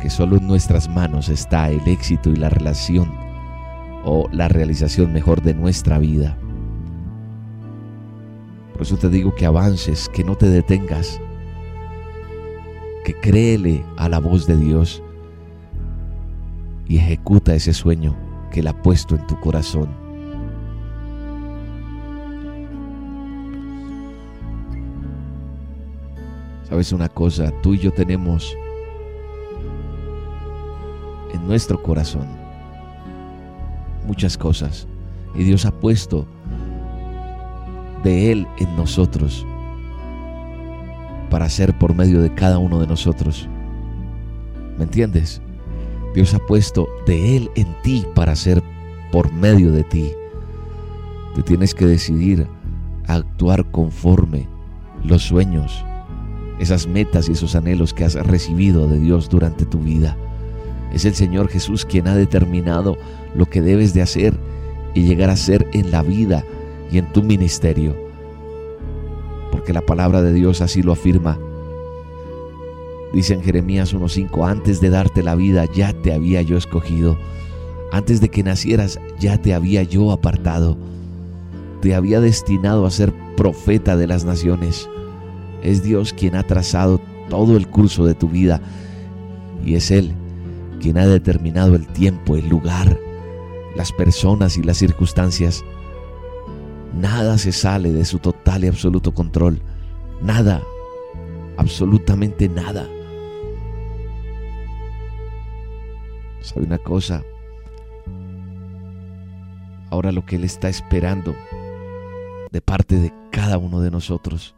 Que 0.00 0.10
solo 0.10 0.36
en 0.36 0.46
nuestras 0.46 0.88
manos 0.88 1.28
está 1.28 1.70
el 1.70 1.88
éxito 1.88 2.30
y 2.30 2.36
la 2.36 2.50
relación 2.50 3.10
o 4.04 4.28
la 4.30 4.48
realización 4.48 5.12
mejor 5.12 5.42
de 5.42 5.54
nuestra 5.54 5.98
vida. 5.98 6.38
Por 8.74 8.82
eso 8.82 8.96
te 8.96 9.08
digo 9.08 9.34
que 9.34 9.46
avances, 9.46 10.08
que 10.08 10.24
no 10.24 10.36
te 10.36 10.48
detengas, 10.48 11.20
que 13.04 13.14
créele 13.14 13.84
a 13.96 14.08
la 14.08 14.18
voz 14.18 14.48
de 14.48 14.56
Dios 14.56 15.00
y 16.86 16.96
ejecuta 16.96 17.54
ese 17.54 17.72
sueño 17.72 18.16
que 18.50 18.60
Él 18.60 18.66
ha 18.66 18.82
puesto 18.82 19.14
en 19.14 19.24
tu 19.28 19.38
corazón. 19.38 19.88
Sabes 26.68 26.92
una 26.92 27.08
cosa, 27.08 27.52
tú 27.62 27.74
y 27.74 27.78
yo 27.78 27.92
tenemos 27.92 28.56
en 31.32 31.46
nuestro 31.46 31.80
corazón 31.80 32.26
muchas 34.04 34.36
cosas 34.36 34.88
y 35.36 35.44
Dios 35.44 35.64
ha 35.64 35.70
puesto 35.70 36.26
de 38.04 38.30
Él 38.30 38.46
en 38.58 38.76
nosotros 38.76 39.44
para 41.30 41.46
hacer 41.46 41.76
por 41.76 41.96
medio 41.96 42.20
de 42.22 42.32
cada 42.32 42.58
uno 42.58 42.78
de 42.78 42.86
nosotros. 42.86 43.48
¿Me 44.78 44.84
entiendes? 44.84 45.40
Dios 46.14 46.32
ha 46.32 46.38
puesto 46.38 46.86
de 47.06 47.36
Él 47.36 47.50
en 47.56 47.66
ti 47.82 48.06
para 48.14 48.32
hacer 48.32 48.62
por 49.10 49.32
medio 49.32 49.72
de 49.72 49.82
ti. 49.82 50.12
Te 51.34 51.42
tienes 51.42 51.74
que 51.74 51.86
decidir 51.86 52.46
a 53.08 53.14
actuar 53.14 53.68
conforme 53.72 54.46
los 55.02 55.22
sueños, 55.22 55.84
esas 56.60 56.86
metas 56.86 57.28
y 57.28 57.32
esos 57.32 57.56
anhelos 57.56 57.92
que 57.92 58.04
has 58.04 58.14
recibido 58.14 58.86
de 58.86 59.00
Dios 59.00 59.28
durante 59.28 59.64
tu 59.64 59.80
vida. 59.80 60.16
Es 60.92 61.04
el 61.04 61.14
Señor 61.14 61.48
Jesús 61.48 61.84
quien 61.84 62.06
ha 62.06 62.14
determinado 62.14 62.96
lo 63.34 63.46
que 63.46 63.60
debes 63.60 63.92
de 63.92 64.02
hacer 64.02 64.38
y 64.94 65.02
llegar 65.02 65.30
a 65.30 65.36
ser 65.36 65.66
en 65.72 65.90
la 65.90 66.02
vida 66.02 66.44
y 66.90 66.98
en 66.98 67.12
tu 67.12 67.22
ministerio. 67.22 67.96
Porque 69.50 69.72
la 69.72 69.82
palabra 69.82 70.22
de 70.22 70.32
Dios 70.32 70.60
así 70.60 70.82
lo 70.82 70.92
afirma 70.92 71.38
Dice 73.14 73.34
en 73.34 73.44
Jeremías 73.44 73.94
1.5, 73.94 74.50
antes 74.50 74.80
de 74.80 74.90
darte 74.90 75.22
la 75.22 75.36
vida 75.36 75.66
ya 75.72 75.92
te 75.92 76.12
había 76.12 76.42
yo 76.42 76.56
escogido. 76.56 77.16
Antes 77.92 78.20
de 78.20 78.28
que 78.28 78.42
nacieras 78.42 78.98
ya 79.20 79.40
te 79.40 79.54
había 79.54 79.84
yo 79.84 80.10
apartado. 80.10 80.76
Te 81.80 81.94
había 81.94 82.20
destinado 82.20 82.86
a 82.86 82.90
ser 82.90 83.14
profeta 83.36 83.96
de 83.96 84.08
las 84.08 84.24
naciones. 84.24 84.88
Es 85.62 85.84
Dios 85.84 86.12
quien 86.12 86.34
ha 86.34 86.42
trazado 86.42 87.00
todo 87.30 87.56
el 87.56 87.68
curso 87.68 88.04
de 88.04 88.14
tu 88.14 88.28
vida 88.28 88.60
y 89.64 89.76
es 89.76 89.92
Él 89.92 90.12
quien 90.80 90.98
ha 90.98 91.06
determinado 91.06 91.76
el 91.76 91.86
tiempo, 91.86 92.36
el 92.36 92.48
lugar, 92.48 92.98
las 93.76 93.92
personas 93.92 94.58
y 94.58 94.62
las 94.64 94.76
circunstancias. 94.76 95.64
Nada 96.94 97.38
se 97.38 97.52
sale 97.52 97.92
de 97.92 98.04
su 98.04 98.18
total 98.18 98.64
y 98.64 98.68
absoluto 98.68 99.12
control. 99.12 99.60
Nada, 100.22 100.62
absolutamente 101.56 102.48
nada. 102.48 102.88
¿Sabe 106.40 106.66
una 106.66 106.78
cosa? 106.78 107.22
Ahora 109.90 110.12
lo 110.12 110.24
que 110.24 110.36
Él 110.36 110.44
está 110.44 110.68
esperando 110.68 111.34
de 112.52 112.60
parte 112.60 112.96
de 112.96 113.12
cada 113.32 113.58
uno 113.58 113.80
de 113.80 113.90
nosotros 113.90 114.54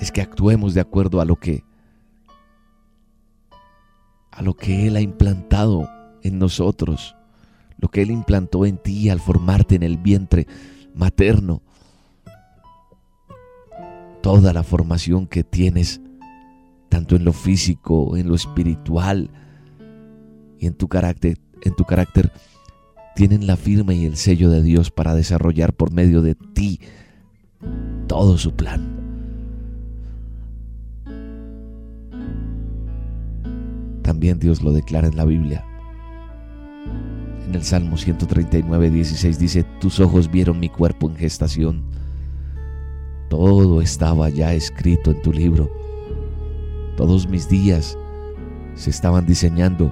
es 0.00 0.10
que 0.10 0.20
actuemos 0.20 0.74
de 0.74 0.80
acuerdo 0.80 1.20
a 1.20 1.24
lo 1.24 1.36
que 1.36 1.64
a 4.30 4.42
lo 4.42 4.54
que 4.54 4.86
Él 4.86 4.96
ha 4.96 5.00
implantado 5.00 5.88
en 6.22 6.38
nosotros, 6.38 7.16
lo 7.78 7.88
que 7.88 8.02
Él 8.02 8.10
implantó 8.10 8.66
en 8.66 8.78
ti 8.78 9.08
al 9.08 9.20
formarte 9.20 9.76
en 9.76 9.82
el 9.82 9.96
vientre 9.96 10.46
materno, 10.94 11.62
toda 14.20 14.52
la 14.52 14.62
formación 14.62 15.26
que 15.26 15.44
tienes, 15.44 16.00
tanto 16.88 17.16
en 17.16 17.24
lo 17.24 17.32
físico, 17.32 18.16
en 18.16 18.28
lo 18.28 18.34
espiritual 18.34 19.30
y 20.58 20.66
en 20.66 20.74
tu 20.74 20.88
carácter, 20.88 21.38
en 21.62 21.74
tu 21.76 21.84
carácter, 21.84 22.32
tienen 23.14 23.46
la 23.46 23.56
firma 23.56 23.94
y 23.94 24.04
el 24.04 24.16
sello 24.16 24.50
de 24.50 24.62
Dios 24.62 24.90
para 24.90 25.14
desarrollar 25.14 25.72
por 25.72 25.92
medio 25.92 26.22
de 26.22 26.34
ti 26.34 26.80
todo 28.06 28.38
su 28.38 28.54
plan. 28.54 28.96
También 34.02 34.38
Dios 34.38 34.62
lo 34.62 34.72
declara 34.72 35.08
en 35.08 35.16
la 35.16 35.24
Biblia. 35.24 35.67
En 37.48 37.54
el 37.54 37.64
Salmo 37.64 37.96
139, 37.96 38.90
16 38.90 39.38
dice, 39.38 39.64
tus 39.80 40.00
ojos 40.00 40.30
vieron 40.30 40.60
mi 40.60 40.68
cuerpo 40.68 41.08
en 41.08 41.16
gestación. 41.16 41.82
Todo 43.30 43.80
estaba 43.80 44.28
ya 44.28 44.52
escrito 44.52 45.12
en 45.12 45.22
tu 45.22 45.32
libro. 45.32 45.70
Todos 46.98 47.26
mis 47.26 47.48
días 47.48 47.96
se 48.74 48.90
estaban 48.90 49.24
diseñando, 49.24 49.90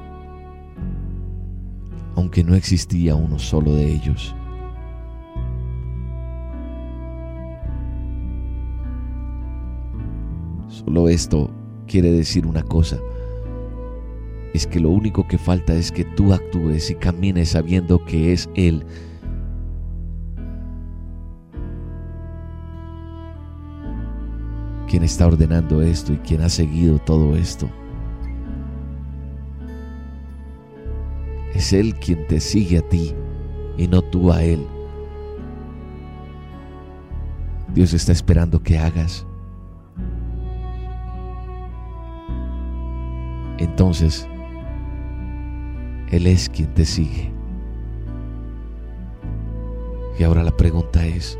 aunque 2.15 2.45
no 2.45 2.55
existía 2.55 3.15
uno 3.15 3.39
solo 3.39 3.73
de 3.73 3.91
ellos. 3.91 4.35
Solo 10.69 11.09
esto 11.09 11.51
quiere 11.87 12.13
decir 12.13 12.47
una 12.47 12.63
cosa 12.63 12.99
es 14.57 14.67
que 14.67 14.81
lo 14.81 14.91
único 14.91 15.29
que 15.29 15.39
falta 15.39 15.75
es 15.75 15.93
que 15.93 16.05
tú 16.05 16.33
actúes 16.33 16.91
y 16.91 16.95
camines 16.95 17.51
sabiendo 17.51 18.05
que 18.05 18.33
es 18.33 18.49
Él. 18.55 18.85
quien 24.87 25.03
está 25.03 25.27
ordenando 25.27 25.83
esto 25.83 26.13
y 26.13 26.17
quien 26.19 26.43
ha 26.43 26.49
seguido 26.49 26.99
todo 26.99 27.37
esto. 27.37 27.69
Es 31.55 31.73
Él 31.73 31.95
quien 31.97 32.27
te 32.27 32.41
sigue 32.41 32.79
a 32.79 32.89
ti 32.89 33.13
y 33.77 33.89
no 33.89 34.01
tú 34.01 34.33
a 34.33 34.43
Él. 34.43 34.65
Dios 37.75 37.93
está 37.93 38.13
esperando 38.13 38.63
que 38.63 38.79
hagas. 38.79 39.27
Entonces, 43.59 44.29
él 46.11 46.27
es 46.27 46.49
quien 46.49 46.73
te 46.75 46.85
sigue. 46.85 47.33
Y 50.19 50.23
ahora 50.23 50.43
la 50.43 50.57
pregunta 50.57 51.05
es, 51.05 51.39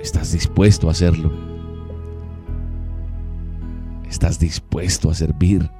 ¿estás 0.00 0.32
dispuesto 0.32 0.88
a 0.88 0.92
hacerlo? 0.92 1.32
¿Estás 4.08 4.38
dispuesto 4.38 5.10
a 5.10 5.14
servir? 5.14 5.70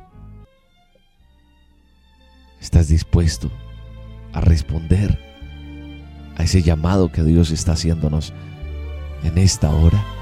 ¿Estás 2.61 2.88
dispuesto 2.88 3.51
a 4.33 4.40
responder 4.40 5.18
a 6.37 6.42
ese 6.42 6.62
llamado 6.62 7.11
que 7.11 7.23
Dios 7.23 7.51
está 7.51 7.73
haciéndonos 7.73 8.35
en 9.25 9.38
esta 9.38 9.71
hora? 9.71 10.17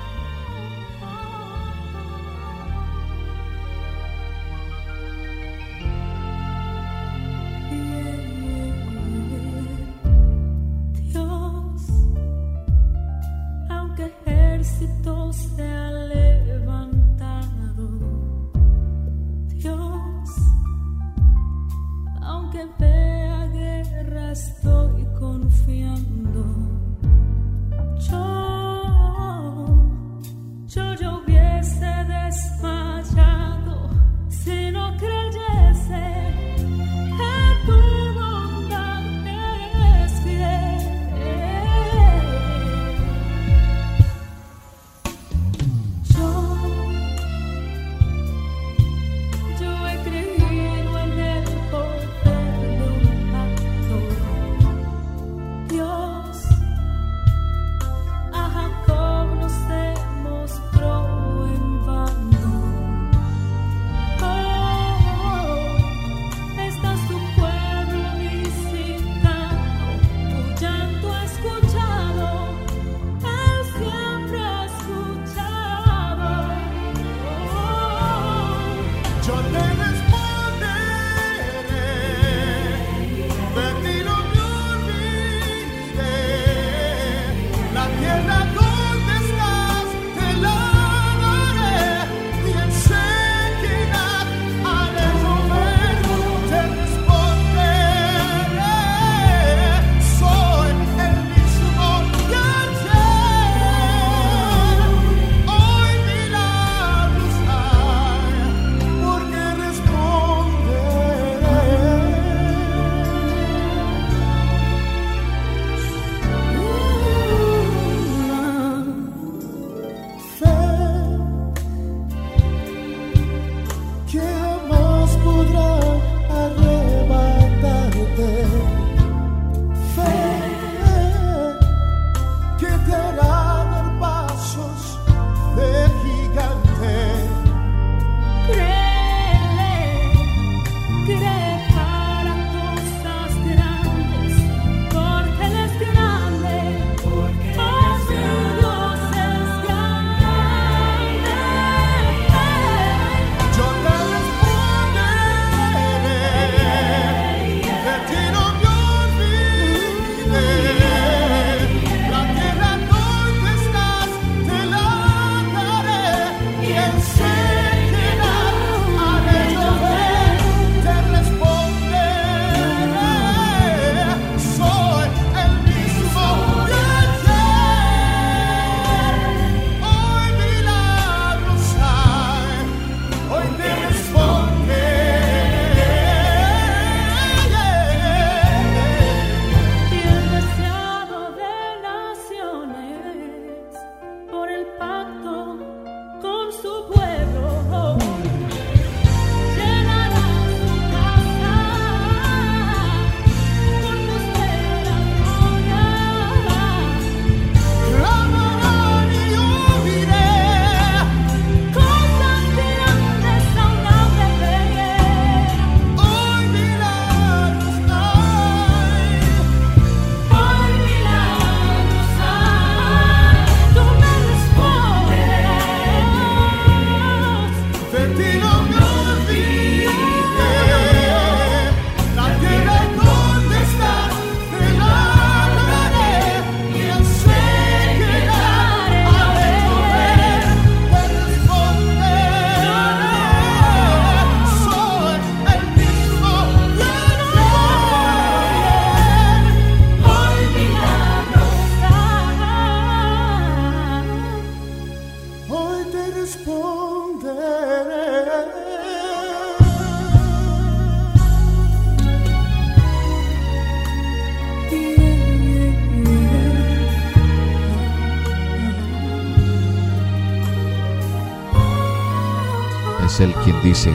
Es 273.06 273.20
Él 273.20 273.32
quien 273.44 273.62
dice, 273.62 273.92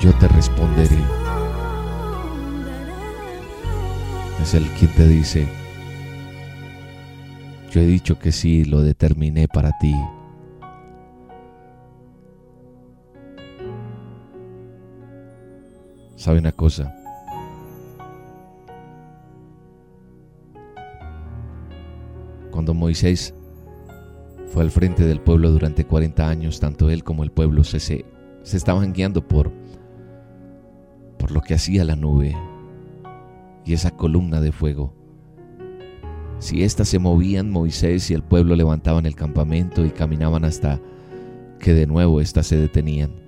yo 0.00 0.12
te 0.14 0.28
responderé. 0.28 0.96
Es 4.40 4.54
Él 4.54 4.64
quien 4.78 4.92
te 4.92 5.08
dice, 5.08 5.48
yo 7.72 7.80
he 7.80 7.84
dicho 7.84 8.20
que 8.20 8.30
sí, 8.30 8.64
lo 8.64 8.80
determiné 8.80 9.48
para 9.48 9.76
ti. 9.80 9.92
¿Sabe 16.14 16.38
una 16.38 16.52
cosa? 16.52 16.94
Cuando 22.52 22.72
Moisés 22.72 23.34
fue 24.52 24.62
al 24.62 24.70
frente 24.70 25.06
del 25.06 25.18
pueblo 25.18 25.50
durante 25.50 25.86
40 25.86 26.28
años, 26.28 26.60
tanto 26.60 26.90
él 26.90 27.04
como 27.04 27.24
el 27.24 27.32
pueblo 27.32 27.64
se, 27.64 27.80
se, 27.80 28.04
estaban 28.42 28.92
guiando 28.92 29.26
por, 29.26 29.50
por 31.18 31.30
lo 31.30 31.40
que 31.40 31.54
hacía 31.54 31.86
la 31.86 31.96
nube 31.96 32.36
y 33.64 33.72
esa 33.72 33.92
columna 33.92 34.42
de 34.42 34.52
fuego. 34.52 34.92
Si 36.38 36.62
éstas 36.62 36.90
se 36.90 36.98
movían, 36.98 37.50
Moisés 37.50 38.10
y 38.10 38.14
el 38.14 38.22
pueblo 38.22 38.54
levantaban 38.54 39.06
el 39.06 39.14
campamento 39.14 39.86
y 39.86 39.90
caminaban 39.90 40.44
hasta 40.44 40.82
que 41.58 41.72
de 41.72 41.86
nuevo 41.86 42.20
éstas 42.20 42.46
se 42.46 42.58
detenían. 42.58 43.22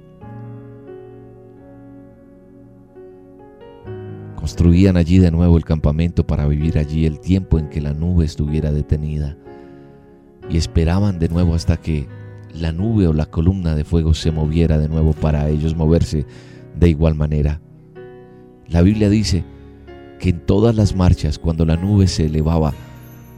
Construían 4.36 4.98
allí 4.98 5.18
de 5.18 5.30
nuevo 5.30 5.56
el 5.56 5.64
campamento 5.64 6.26
para 6.26 6.46
vivir 6.46 6.76
allí 6.76 7.06
el 7.06 7.18
tiempo 7.18 7.58
en 7.58 7.70
que 7.70 7.80
la 7.80 7.94
nube 7.94 8.26
estuviera 8.26 8.72
detenida 8.72 9.38
y 10.48 10.56
esperaban 10.56 11.18
de 11.18 11.28
nuevo 11.28 11.54
hasta 11.54 11.76
que 11.76 12.06
la 12.52 12.72
nube 12.72 13.06
o 13.08 13.12
la 13.12 13.26
columna 13.26 13.74
de 13.74 13.84
fuego 13.84 14.14
se 14.14 14.30
moviera 14.30 14.78
de 14.78 14.88
nuevo 14.88 15.12
para 15.12 15.48
ellos 15.48 15.74
moverse 15.74 16.26
de 16.78 16.88
igual 16.88 17.14
manera. 17.14 17.60
La 18.68 18.82
Biblia 18.82 19.08
dice 19.08 19.44
que 20.18 20.30
en 20.30 20.40
todas 20.40 20.74
las 20.74 20.94
marchas, 20.94 21.38
cuando 21.38 21.66
la 21.66 21.76
nube 21.76 22.06
se 22.06 22.26
elevaba 22.26 22.72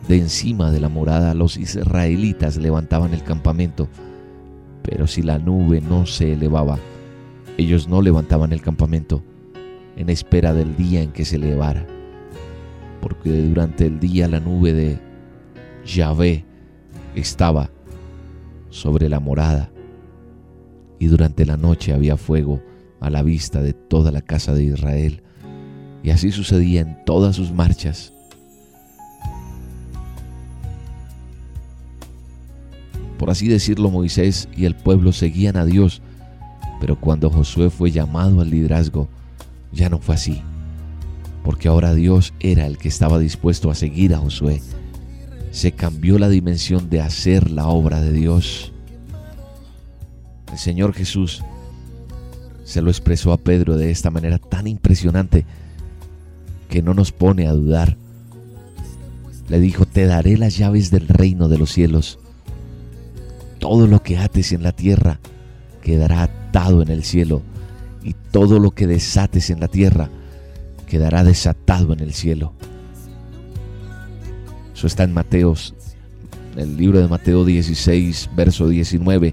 de 0.08 0.18
encima 0.18 0.70
de 0.70 0.80
la 0.80 0.88
morada, 0.88 1.34
los 1.34 1.56
israelitas 1.56 2.56
levantaban 2.56 3.12
el 3.12 3.22
campamento, 3.22 3.88
pero 4.82 5.06
si 5.06 5.22
la 5.22 5.38
nube 5.38 5.80
no 5.80 6.06
se 6.06 6.34
elevaba, 6.34 6.78
ellos 7.56 7.88
no 7.88 8.02
levantaban 8.02 8.52
el 8.52 8.60
campamento 8.60 9.22
en 9.96 10.10
espera 10.10 10.52
del 10.52 10.76
día 10.76 11.02
en 11.02 11.10
que 11.10 11.24
se 11.24 11.36
elevara, 11.36 11.86
porque 13.00 13.30
durante 13.30 13.86
el 13.86 13.98
día 13.98 14.28
la 14.28 14.40
nube 14.40 14.72
de 14.74 14.98
Yahvé 15.84 16.44
estaba 17.16 17.70
sobre 18.70 19.08
la 19.08 19.20
morada 19.20 19.70
y 20.98 21.06
durante 21.06 21.44
la 21.44 21.56
noche 21.56 21.92
había 21.92 22.16
fuego 22.16 22.62
a 23.00 23.10
la 23.10 23.22
vista 23.22 23.62
de 23.62 23.72
toda 23.72 24.10
la 24.12 24.22
casa 24.22 24.54
de 24.54 24.64
Israel. 24.64 25.22
Y 26.02 26.10
así 26.10 26.30
sucedía 26.30 26.82
en 26.82 27.04
todas 27.04 27.36
sus 27.36 27.52
marchas. 27.52 28.12
Por 33.18 33.30
así 33.30 33.48
decirlo, 33.48 33.90
Moisés 33.90 34.48
y 34.56 34.66
el 34.66 34.76
pueblo 34.76 35.12
seguían 35.12 35.56
a 35.56 35.64
Dios, 35.64 36.02
pero 36.80 37.00
cuando 37.00 37.30
Josué 37.30 37.70
fue 37.70 37.90
llamado 37.90 38.40
al 38.40 38.50
liderazgo, 38.50 39.08
ya 39.72 39.88
no 39.88 39.98
fue 39.98 40.14
así, 40.14 40.42
porque 41.42 41.68
ahora 41.68 41.94
Dios 41.94 42.34
era 42.40 42.66
el 42.66 42.76
que 42.76 42.88
estaba 42.88 43.18
dispuesto 43.18 43.70
a 43.70 43.74
seguir 43.74 44.14
a 44.14 44.18
Josué 44.18 44.60
se 45.56 45.72
cambió 45.72 46.18
la 46.18 46.28
dimensión 46.28 46.90
de 46.90 47.00
hacer 47.00 47.50
la 47.50 47.66
obra 47.68 48.02
de 48.02 48.12
Dios. 48.12 48.72
El 50.52 50.58
Señor 50.58 50.92
Jesús 50.92 51.42
se 52.64 52.82
lo 52.82 52.90
expresó 52.90 53.32
a 53.32 53.38
Pedro 53.38 53.78
de 53.78 53.90
esta 53.90 54.10
manera 54.10 54.38
tan 54.38 54.66
impresionante 54.66 55.46
que 56.68 56.82
no 56.82 56.92
nos 56.92 57.10
pone 57.10 57.46
a 57.46 57.54
dudar. 57.54 57.96
Le 59.48 59.58
dijo, 59.58 59.86
te 59.86 60.04
daré 60.04 60.36
las 60.36 60.58
llaves 60.58 60.90
del 60.90 61.08
reino 61.08 61.48
de 61.48 61.56
los 61.56 61.72
cielos. 61.72 62.18
Todo 63.58 63.86
lo 63.86 64.02
que 64.02 64.18
ates 64.18 64.52
en 64.52 64.62
la 64.62 64.72
tierra 64.72 65.20
quedará 65.80 66.24
atado 66.24 66.82
en 66.82 66.90
el 66.90 67.02
cielo 67.02 67.40
y 68.02 68.12
todo 68.30 68.58
lo 68.58 68.72
que 68.72 68.86
desates 68.86 69.48
en 69.48 69.60
la 69.60 69.68
tierra 69.68 70.10
quedará 70.86 71.24
desatado 71.24 71.94
en 71.94 72.00
el 72.00 72.12
cielo. 72.12 72.52
Eso 74.76 74.86
está 74.86 75.04
en 75.04 75.14
Mateos, 75.14 75.74
el 76.54 76.76
libro 76.76 77.00
de 77.00 77.08
Mateo 77.08 77.46
16, 77.46 78.28
verso 78.36 78.68
19. 78.68 79.32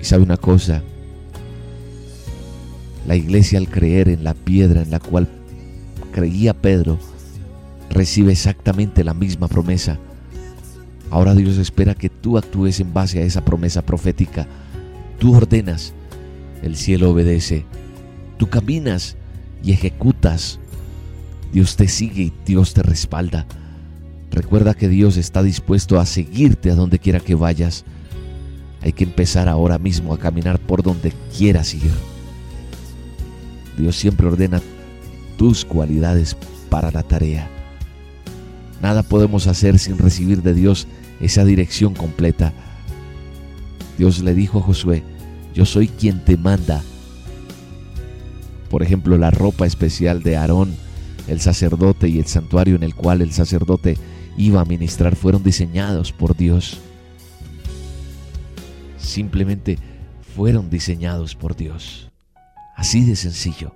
Y 0.00 0.04
sabe 0.04 0.22
una 0.22 0.38
cosa, 0.38 0.82
la 3.06 3.14
iglesia 3.14 3.58
al 3.58 3.68
creer 3.68 4.08
en 4.08 4.24
la 4.24 4.32
piedra 4.32 4.80
en 4.80 4.90
la 4.90 5.00
cual 5.00 5.28
creía 6.12 6.54
Pedro, 6.54 6.98
recibe 7.90 8.32
exactamente 8.32 9.04
la 9.04 9.12
misma 9.12 9.46
promesa. 9.46 9.98
Ahora 11.10 11.34
Dios 11.34 11.58
espera 11.58 11.94
que 11.94 12.08
tú 12.08 12.38
actúes 12.38 12.80
en 12.80 12.94
base 12.94 13.18
a 13.18 13.24
esa 13.24 13.44
promesa 13.44 13.82
profética. 13.82 14.46
Tú 15.18 15.36
ordenas, 15.36 15.92
el 16.62 16.76
cielo 16.76 17.10
obedece. 17.10 17.66
Tú 18.38 18.48
caminas 18.48 19.18
y 19.62 19.72
ejecutas 19.72 20.58
Dios 21.52 21.76
te 21.76 21.88
sigue 21.88 22.22
y 22.22 22.32
Dios 22.46 22.74
te 22.74 22.82
respalda. 22.82 23.46
Recuerda 24.30 24.74
que 24.74 24.88
Dios 24.88 25.16
está 25.16 25.42
dispuesto 25.42 25.98
a 25.98 26.06
seguirte 26.06 26.70
a 26.70 26.76
donde 26.76 26.98
quiera 26.98 27.20
que 27.20 27.34
vayas. 27.34 27.84
Hay 28.82 28.92
que 28.92 29.04
empezar 29.04 29.48
ahora 29.48 29.78
mismo 29.78 30.14
a 30.14 30.18
caminar 30.18 30.58
por 30.60 30.82
donde 30.82 31.12
quieras 31.36 31.74
ir. 31.74 31.90
Dios 33.76 33.96
siempre 33.96 34.28
ordena 34.28 34.62
tus 35.36 35.64
cualidades 35.64 36.36
para 36.68 36.90
la 36.90 37.02
tarea. 37.02 37.48
Nada 38.80 39.02
podemos 39.02 39.46
hacer 39.46 39.78
sin 39.78 39.98
recibir 39.98 40.42
de 40.42 40.54
Dios 40.54 40.86
esa 41.20 41.44
dirección 41.44 41.94
completa. 41.94 42.52
Dios 43.98 44.20
le 44.20 44.34
dijo 44.34 44.60
a 44.60 44.62
Josué, 44.62 45.02
yo 45.54 45.66
soy 45.66 45.88
quien 45.88 46.24
te 46.24 46.36
manda. 46.36 46.82
Por 48.70 48.82
ejemplo, 48.82 49.18
la 49.18 49.30
ropa 49.30 49.66
especial 49.66 50.22
de 50.22 50.36
Aarón 50.36 50.74
el 51.30 51.40
sacerdote 51.40 52.08
y 52.08 52.18
el 52.18 52.26
santuario 52.26 52.74
en 52.74 52.82
el 52.82 52.94
cual 52.94 53.22
el 53.22 53.32
sacerdote 53.32 53.96
iba 54.36 54.60
a 54.60 54.64
ministrar 54.64 55.14
fueron 55.14 55.44
diseñados 55.44 56.12
por 56.12 56.36
Dios. 56.36 56.80
Simplemente 58.98 59.78
fueron 60.34 60.70
diseñados 60.70 61.36
por 61.36 61.54
Dios. 61.54 62.10
Así 62.76 63.04
de 63.04 63.14
sencillo. 63.14 63.72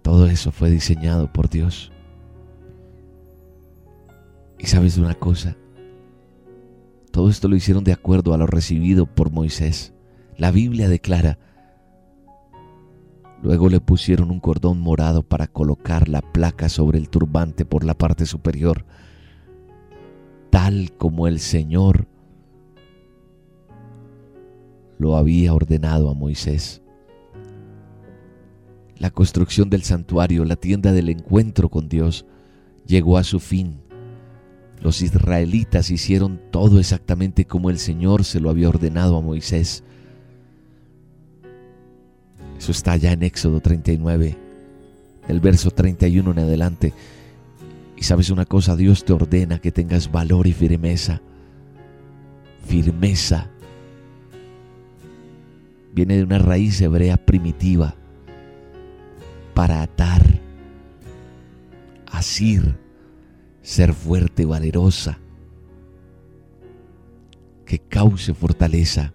Todo 0.00 0.26
eso 0.26 0.52
fue 0.52 0.70
diseñado 0.70 1.30
por 1.30 1.50
Dios. 1.50 1.92
Y 4.58 4.66
sabes 4.66 4.96
de 4.96 5.02
una 5.02 5.14
cosa, 5.14 5.56
todo 7.14 7.30
esto 7.30 7.46
lo 7.46 7.54
hicieron 7.54 7.84
de 7.84 7.92
acuerdo 7.92 8.34
a 8.34 8.38
lo 8.38 8.48
recibido 8.48 9.06
por 9.06 9.30
Moisés. 9.30 9.94
La 10.36 10.50
Biblia 10.50 10.88
declara, 10.88 11.38
Luego 13.40 13.68
le 13.68 13.78
pusieron 13.78 14.32
un 14.32 14.40
cordón 14.40 14.80
morado 14.80 15.22
para 15.22 15.46
colocar 15.46 16.08
la 16.08 16.22
placa 16.22 16.68
sobre 16.68 16.98
el 16.98 17.08
turbante 17.08 17.64
por 17.64 17.84
la 17.84 17.94
parte 17.94 18.26
superior, 18.26 18.84
tal 20.50 20.90
como 20.96 21.28
el 21.28 21.38
Señor 21.38 22.08
lo 24.98 25.16
había 25.16 25.54
ordenado 25.54 26.10
a 26.10 26.14
Moisés. 26.14 26.82
La 28.96 29.12
construcción 29.12 29.70
del 29.70 29.84
santuario, 29.84 30.44
la 30.44 30.56
tienda 30.56 30.90
del 30.90 31.10
encuentro 31.10 31.68
con 31.68 31.88
Dios, 31.88 32.26
llegó 32.86 33.18
a 33.18 33.22
su 33.22 33.38
fin 33.38 33.83
los 34.84 35.00
israelitas 35.00 35.90
hicieron 35.90 36.38
todo 36.50 36.78
exactamente 36.78 37.46
como 37.46 37.70
el 37.70 37.78
Señor 37.78 38.22
se 38.22 38.38
lo 38.38 38.50
había 38.50 38.68
ordenado 38.68 39.16
a 39.16 39.22
Moisés. 39.22 39.82
Eso 42.58 42.70
está 42.70 42.92
allá 42.92 43.12
en 43.12 43.22
Éxodo 43.22 43.60
39, 43.60 44.36
el 45.26 45.40
verso 45.40 45.70
31 45.70 46.30
en 46.32 46.38
adelante. 46.38 46.92
Y 47.96 48.02
sabes 48.02 48.28
una 48.28 48.44
cosa, 48.44 48.76
Dios 48.76 49.06
te 49.06 49.14
ordena 49.14 49.58
que 49.58 49.72
tengas 49.72 50.12
valor 50.12 50.46
y 50.46 50.52
firmeza. 50.52 51.22
Firmeza. 52.66 53.48
Viene 55.94 56.18
de 56.18 56.24
una 56.24 56.38
raíz 56.38 56.78
hebrea 56.82 57.16
primitiva. 57.16 57.96
para 59.54 59.82
atar, 59.82 60.40
asir, 62.06 62.83
ser 63.64 63.94
fuerte, 63.94 64.44
valerosa, 64.44 65.18
que 67.64 67.78
cause 67.78 68.34
fortaleza. 68.34 69.14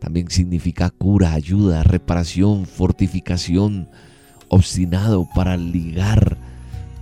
También 0.00 0.30
significa 0.30 0.88
cura, 0.88 1.34
ayuda, 1.34 1.82
reparación, 1.82 2.64
fortificación, 2.64 3.90
obstinado 4.48 5.28
para 5.34 5.58
ligar, 5.58 6.38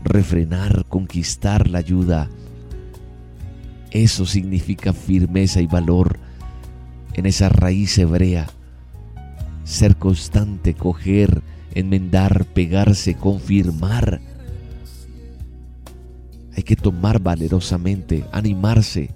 refrenar, 0.02 0.86
conquistar 0.88 1.68
la 1.68 1.78
ayuda. 1.78 2.28
Eso 3.92 4.26
significa 4.26 4.92
firmeza 4.92 5.60
y 5.60 5.68
valor 5.68 6.18
en 7.14 7.26
esa 7.26 7.48
raíz 7.48 7.96
hebrea. 7.96 8.48
Ser 9.62 9.96
constante, 9.96 10.74
coger, 10.74 11.42
enmendar, 11.74 12.44
pegarse, 12.46 13.14
confirmar. 13.14 14.20
Hay 16.56 16.62
que 16.62 16.74
tomar 16.76 17.20
valerosamente, 17.20 18.24
animarse, 18.32 19.10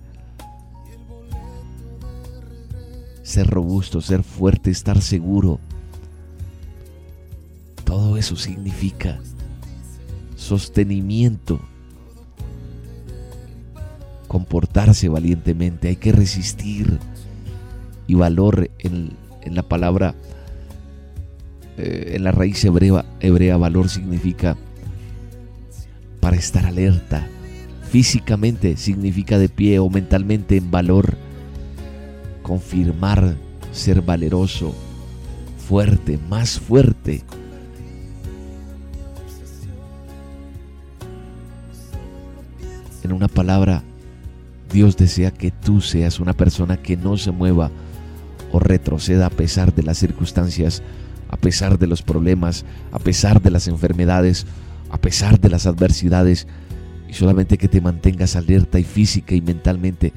ser 3.23 3.47
robusto, 3.47 4.01
ser 4.01 4.23
fuerte, 4.23 4.71
estar 4.71 5.01
seguro. 5.01 5.59
Todo 7.85 8.17
eso 8.19 8.37
significa 8.37 9.21
sostenimiento, 10.37 11.61
comportarse 14.29 15.09
valientemente, 15.09 15.89
hay 15.89 15.97
que 15.97 16.13
resistir. 16.13 16.99
Y 18.07 18.15
valor 18.15 18.69
en, 18.81 19.17
la 19.47 19.63
palabra, 19.63 20.17
eh, 21.79 22.15
en 22.17 22.25
la 22.25 22.33
raíz 22.33 22.65
hebrea, 22.65 23.05
hebrea, 23.21 23.57
valor 23.57 23.89
significa 23.89 24.57
para 26.19 26.37
estar 26.37 26.67
alerta, 26.67 27.29
físicamente 27.91 28.77
significa 28.77 29.37
de 29.37 29.49
pie 29.49 29.81
o 29.81 29.91
mentalmente 29.91 30.57
en 30.57 30.71
valor, 30.71 31.17
confirmar 32.43 33.35
ser 33.73 34.01
valeroso, 34.01 34.75
fuerte, 35.69 36.19
más 36.29 36.61
fuerte. 36.61 37.25
En 43.03 43.13
una 43.13 43.27
palabra, 43.27 43.83
Dios 44.73 44.97
desea 44.97 45.33
que 45.33 45.51
tú 45.51 45.81
seas 45.81 46.21
una 46.21 46.33
persona 46.33 46.77
que 46.77 46.97
no 46.97 47.17
se 47.17 47.33
mueva 47.33 47.73
o 48.53 48.61
retroceda 48.61 49.27
a 49.27 49.31
pesar 49.31 49.75
de 49.75 49.83
las 49.83 49.99
circunstancias, 49.99 50.81
a 51.29 51.37
pesar 51.37 51.77
de 51.77 51.89
los 51.89 52.03
problemas, 52.03 52.65
a 52.93 53.01
pesar 53.01 53.43
de 53.43 53.51
las 53.51 53.67
enfermedades, 53.67 54.47
a 54.91 54.99
pesar 54.99 55.41
de 55.41 55.49
las 55.49 55.67
adversidades, 55.67 56.47
y 57.11 57.15
solamente 57.15 57.59
que 57.59 57.67
te 57.67 57.81
mantengas 57.81 58.37
alerta 58.37 58.79
y 58.79 58.85
física 58.85 59.35
y 59.35 59.41
mentalmente 59.41 60.13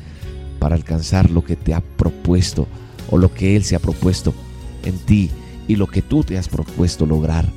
para 0.59 0.75
alcanzar 0.75 1.31
lo 1.31 1.43
que 1.43 1.55
te 1.55 1.73
ha 1.73 1.81
propuesto 1.81 2.67
o 3.09 3.17
lo 3.17 3.33
que 3.33 3.55
Él 3.55 3.63
se 3.63 3.75
ha 3.75 3.79
propuesto 3.79 4.33
en 4.85 4.97
ti 4.99 5.31
y 5.67 5.75
lo 5.75 5.87
que 5.87 6.03
tú 6.03 6.23
te 6.23 6.37
has 6.37 6.47
propuesto 6.47 7.07
lograr. 7.07 7.49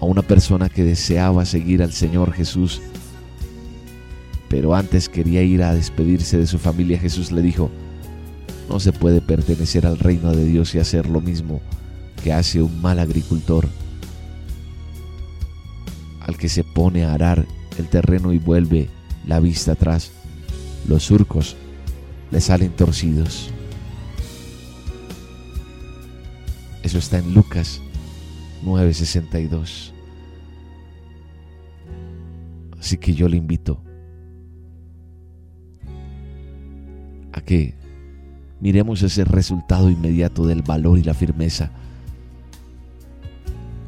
A 0.00 0.04
una 0.04 0.22
persona 0.22 0.68
que 0.68 0.84
deseaba 0.84 1.44
seguir 1.44 1.82
al 1.82 1.92
Señor 1.92 2.32
Jesús, 2.32 2.80
pero 4.48 4.74
antes 4.74 5.08
quería 5.08 5.42
ir 5.42 5.62
a 5.64 5.74
despedirse 5.74 6.38
de 6.38 6.46
su 6.46 6.58
familia, 6.58 7.00
Jesús 7.00 7.32
le 7.32 7.42
dijo, 7.42 7.70
no 8.68 8.78
se 8.78 8.92
puede 8.92 9.20
pertenecer 9.20 9.86
al 9.86 9.98
reino 9.98 10.32
de 10.32 10.44
Dios 10.44 10.74
y 10.74 10.78
hacer 10.78 11.08
lo 11.08 11.20
mismo 11.20 11.60
que 12.22 12.32
hace 12.32 12.62
un 12.62 12.80
mal 12.80 13.00
agricultor, 13.00 13.68
al 16.26 16.36
que 16.36 16.48
se 16.48 16.64
pone 16.64 17.04
a 17.04 17.14
arar 17.14 17.46
el 17.78 17.88
terreno 17.88 18.32
y 18.32 18.38
vuelve 18.38 18.88
la 19.26 19.38
vista 19.38 19.72
atrás. 19.72 20.10
Los 20.88 21.04
surcos 21.04 21.56
le 22.30 22.40
salen 22.40 22.70
torcidos. 22.72 23.50
Eso 26.82 26.98
está 26.98 27.18
en 27.18 27.32
Lucas 27.32 27.80
9:62. 28.64 29.92
Así 32.78 32.98
que 32.98 33.14
yo 33.14 33.28
le 33.28 33.36
invito 33.36 33.82
a 37.32 37.40
que 37.40 37.74
miremos 38.60 39.02
ese 39.02 39.24
resultado 39.24 39.90
inmediato 39.90 40.46
del 40.46 40.62
valor 40.62 40.98
y 40.98 41.02
la 41.02 41.14
firmeza. 41.14 41.70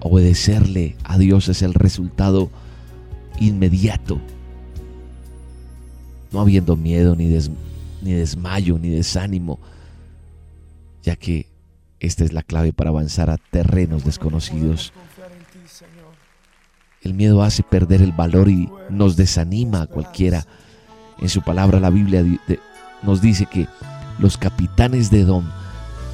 Obedecerle 0.01 0.96
a 1.05 1.18
Dios 1.18 1.49
es 1.49 1.62
el 1.62 1.74
resultado 1.74 2.51
inmediato. 3.40 4.20
No 6.30 6.40
habiendo 6.40 6.76
miedo, 6.76 7.16
ni, 7.16 7.26
desmayo, 8.03 8.78
ni 8.78 8.90
desánimo, 8.90 9.59
ya 11.03 11.16
que 11.16 11.46
esta 12.01 12.24
es 12.24 12.32
la 12.32 12.42
clave 12.42 12.72
para 12.72 12.90
avanzar 12.90 13.30
a 13.30 13.38
terrenos 13.38 14.05
desconocidos. 14.05 14.92
El 17.03 17.14
miedo 17.14 17.42
hace 17.42 17.62
perder 17.62 18.03
el 18.03 18.12
valor 18.12 18.49
y 18.49 18.68
nos 18.90 19.16
desanima 19.16 19.82
a 19.82 19.86
cualquiera. 19.86 20.46
En 21.18 21.28
su 21.28 21.42
palabra 21.42 21.80
la 21.80 21.90
Biblia 21.90 22.24
nos 23.03 23.20
dice 23.20 23.46
que 23.46 23.66
los 24.18 24.36
capitanes 24.36 25.11
de 25.11 25.20
Edom 25.20 25.44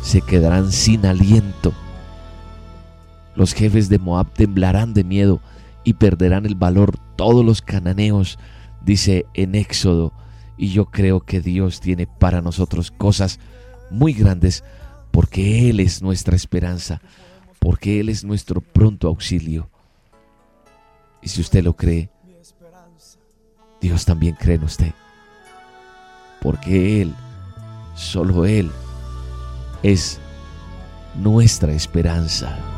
se 0.03 0.21
quedarán 0.21 0.73
sin 0.73 1.05
aliento. 1.07 1.75
Los 3.37 3.53
jefes 3.53 3.89
de 3.89 3.99
Moab 3.99 4.33
temblarán 4.33 4.95
de 4.95 5.05
miedo 5.05 5.41
y 5.83 5.95
perderán 5.95 6.47
el 6.47 6.55
valor 6.55 6.99
todos 7.17 7.45
los 7.45 7.63
cananeos, 7.63 8.39
dice 8.85 9.27
en 9.35 9.55
Éxodo. 9.55 10.13
Y 10.57 10.69
yo 10.69 10.87
creo 10.87 11.21
que 11.21 11.41
Dios 11.41 11.81
tiene 11.81 12.07
para 12.07 12.41
nosotros 12.41 12.91
cosas 12.91 13.41
muy 13.91 14.13
grandes 14.13 14.63
porque 15.11 15.69
Él 15.71 15.81
es 15.81 16.03
nuestra 16.03 16.37
esperanza, 16.37 17.01
porque 17.59 18.01
Él 18.01 18.09
es 18.09 18.25
nuestro 18.25 18.61
pronto 18.61 19.09
auxilio. 19.09 19.69
Y 21.23 21.29
si 21.29 21.41
usted 21.41 21.65
lo 21.65 21.75
cree, 21.77 22.11
Dios 23.81 24.05
también 24.05 24.37
cree 24.37 24.57
en 24.57 24.65
usted, 24.65 24.93
porque 26.41 27.03
Él 27.03 27.15
Solo 27.95 28.45
Él 28.45 28.71
es 29.83 30.19
nuestra 31.15 31.73
esperanza. 31.73 32.74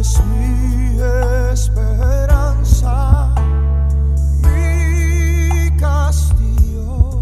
Es 0.00 0.20
mi 0.26 1.00
esperanza, 1.52 3.34
mi 4.42 5.76
castillo, 5.76 7.20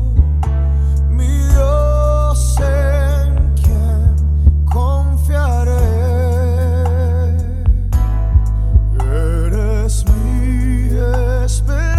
mi 1.08 1.26
Dios 1.26 2.56
en 2.60 3.54
quien 3.54 4.14
confiaré. 4.66 5.72
Eres 9.00 10.04
mi 10.04 10.90
esperanza, 11.44 11.95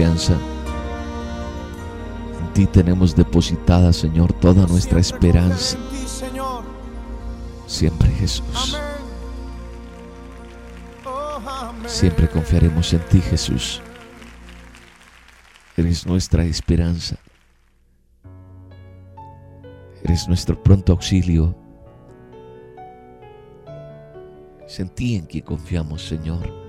En 0.00 0.16
ti 2.54 2.66
tenemos 2.66 3.16
depositada, 3.16 3.92
Señor, 3.92 4.32
toda 4.32 4.64
nuestra 4.66 5.00
esperanza. 5.00 5.76
Siempre, 7.66 8.08
Jesús. 8.10 8.78
Siempre 11.86 12.28
confiaremos 12.28 12.92
en 12.92 13.00
ti, 13.08 13.20
Jesús. 13.20 13.82
Eres 15.76 16.06
nuestra 16.06 16.44
esperanza. 16.44 17.16
Eres 20.04 20.28
nuestro 20.28 20.62
pronto 20.62 20.92
auxilio. 20.92 21.56
Es 24.64 24.78
en 24.78 24.90
ti 24.90 25.16
en 25.16 25.26
quien 25.26 25.44
confiamos, 25.44 26.02
Señor. 26.02 26.67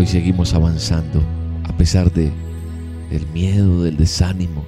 Hoy 0.00 0.06
seguimos 0.06 0.54
avanzando 0.54 1.22
a 1.64 1.76
pesar 1.76 2.10
de 2.10 2.32
del 3.10 3.26
miedo, 3.34 3.82
del 3.82 3.98
desánimo. 3.98 4.64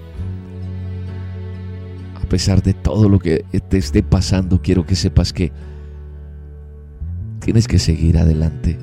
A 2.23 2.29
pesar 2.29 2.63
de 2.63 2.75
todo 2.75 3.09
lo 3.09 3.19
que 3.19 3.43
te 3.71 3.79
esté 3.79 4.03
pasando, 4.03 4.61
quiero 4.61 4.85
que 4.85 4.95
sepas 4.95 5.33
que 5.33 5.51
tienes 7.39 7.67
que 7.67 7.79
seguir 7.79 8.19
adelante. 8.19 8.79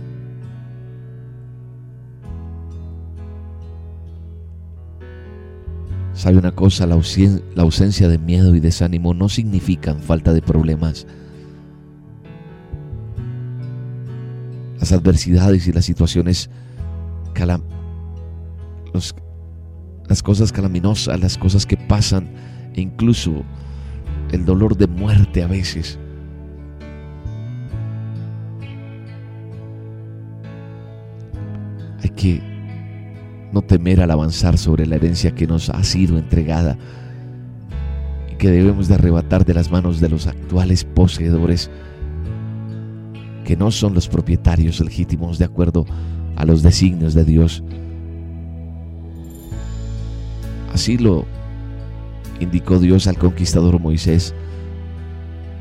¿Sabe 6.14 6.40
una 6.40 6.56
cosa? 6.56 6.88
La 6.88 6.96
ausencia 6.96 8.08
de 8.08 8.18
miedo 8.18 8.56
y 8.56 8.60
desánimo 8.60 9.14
no 9.14 9.30
significan 9.30 10.02
falta 10.02 10.34
de 10.34 10.42
problemas. 10.42 11.06
Las 14.80 14.92
adversidades 14.92 15.68
y 15.68 15.74
las 15.74 15.86
situaciones 15.86 16.50
calam- 17.34 17.64
los- 18.94 19.14
las 20.08 20.24
cosas 20.24 20.52
calaminosas, 20.52 21.20
las 21.20 21.38
cosas 21.38 21.66
que 21.66 21.78
pasan, 21.78 22.30
e 22.76 22.82
incluso 22.82 23.44
el 24.32 24.46
dolor 24.46 24.78
de 24.78 24.88
muerte 24.88 25.44
a 25.44 25.48
veces. 25.48 26.00
Hay 32.02 32.10
que 32.10 32.42
no 33.52 33.62
temer 33.62 34.02
al 34.02 34.12
avanzar 34.12 34.58
sobre 34.58 34.86
la 34.86 34.96
herencia 34.96 35.32
que 35.32 35.48
nos 35.48 35.70
ha 35.70 35.84
sido 35.84 36.18
entregada 36.18 36.78
y 38.32 38.36
que 38.36 38.50
debemos 38.50 38.88
de 38.88 38.96
arrebatar 38.96 39.44
de 39.46 39.54
las 39.54 39.70
manos 39.72 40.00
de 40.00 40.10
los 40.10 40.28
actuales 40.28 40.86
poseedores 40.86 41.70
que 43.50 43.58
no 43.58 43.72
son 43.72 43.96
los 43.96 44.08
propietarios 44.08 44.80
legítimos 44.80 45.40
de 45.40 45.46
acuerdo 45.46 45.88
a 46.36 46.46
los 46.46 46.62
designios 46.62 47.16
de 47.16 47.26
Dios. 47.26 47.64
Así 50.72 51.00
lo 51.00 51.26
indicó 52.40 52.78
Dios 52.78 53.08
al 53.08 53.18
conquistador 53.18 53.80
Moisés 53.80 54.36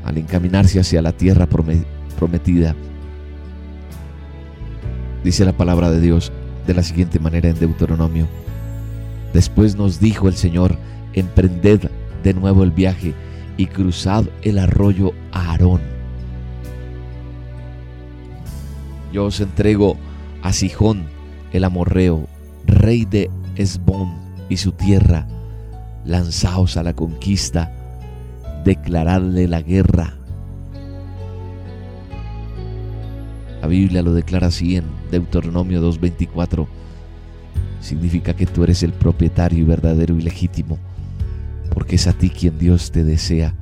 al 0.05 0.19
encaminarse 0.19 0.79
hacia 0.79 1.01
la 1.01 1.13
tierra 1.13 1.49
prome- 1.49 1.83
prometida. 2.15 2.75
Dice 5.23 5.43
la 5.43 5.53
palabra 5.53 5.89
de 5.89 5.99
Dios 5.99 6.31
de 6.67 6.75
la 6.75 6.83
siguiente 6.83 7.17
manera 7.17 7.49
en 7.49 7.57
Deuteronomio. 7.57 8.27
Después 9.33 9.75
nos 9.75 9.99
dijo 9.99 10.27
el 10.27 10.35
Señor, 10.35 10.77
emprended 11.13 11.89
de 12.23 12.33
nuevo 12.35 12.63
el 12.63 12.69
viaje 12.69 13.15
y 13.57 13.65
cruzad 13.65 14.25
el 14.43 14.59
arroyo 14.59 15.11
Aarón. 15.31 15.98
Yo 19.11 19.25
os 19.25 19.39
entrego 19.39 19.97
a 20.41 20.53
Sijón 20.53 21.07
el 21.51 21.63
amorreo, 21.63 22.27
rey 22.65 23.05
de 23.05 23.29
Esbón 23.55 24.13
y 24.49 24.57
su 24.57 24.71
tierra. 24.71 25.27
Lanzaos 26.05 26.77
a 26.77 26.83
la 26.83 26.93
conquista, 26.93 27.71
declaradle 28.63 29.47
la 29.47 29.61
guerra. 29.61 30.15
La 33.61 33.67
Biblia 33.67 34.01
lo 34.01 34.13
declara 34.13 34.47
así 34.47 34.77
en 34.77 34.85
Deuteronomio 35.11 35.81
2.24. 35.81 36.67
Significa 37.81 38.33
que 38.35 38.45
tú 38.45 38.63
eres 38.63 38.83
el 38.83 38.93
propietario 38.93 39.59
y 39.59 39.63
verdadero 39.63 40.17
y 40.17 40.21
legítimo, 40.21 40.77
porque 41.73 41.95
es 41.95 42.07
a 42.07 42.13
ti 42.13 42.29
quien 42.29 42.57
Dios 42.57 42.91
te 42.91 43.03
desea 43.03 43.53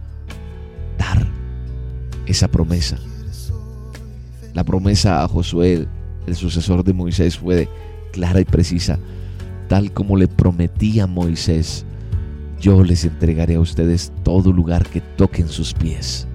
dar 0.98 1.26
esa 2.26 2.48
promesa. 2.48 2.98
La 4.58 4.64
promesa 4.64 5.24
a 5.24 5.28
Josué, 5.28 5.88
el 6.26 6.36
sucesor 6.36 6.84
de 6.84 6.92
Moisés, 6.92 7.38
fue 7.38 7.70
clara 8.12 8.42
y 8.42 8.44
precisa. 8.44 8.98
Tal 9.70 9.94
como 9.94 10.18
le 10.18 10.28
prometí 10.28 11.00
a 11.00 11.06
Moisés, 11.06 11.86
yo 12.60 12.84
les 12.84 13.06
entregaré 13.06 13.54
a 13.54 13.60
ustedes 13.60 14.12
todo 14.24 14.52
lugar 14.52 14.88
que 14.88 15.00
toquen 15.00 15.48
sus 15.48 15.76
pies. 15.76 16.28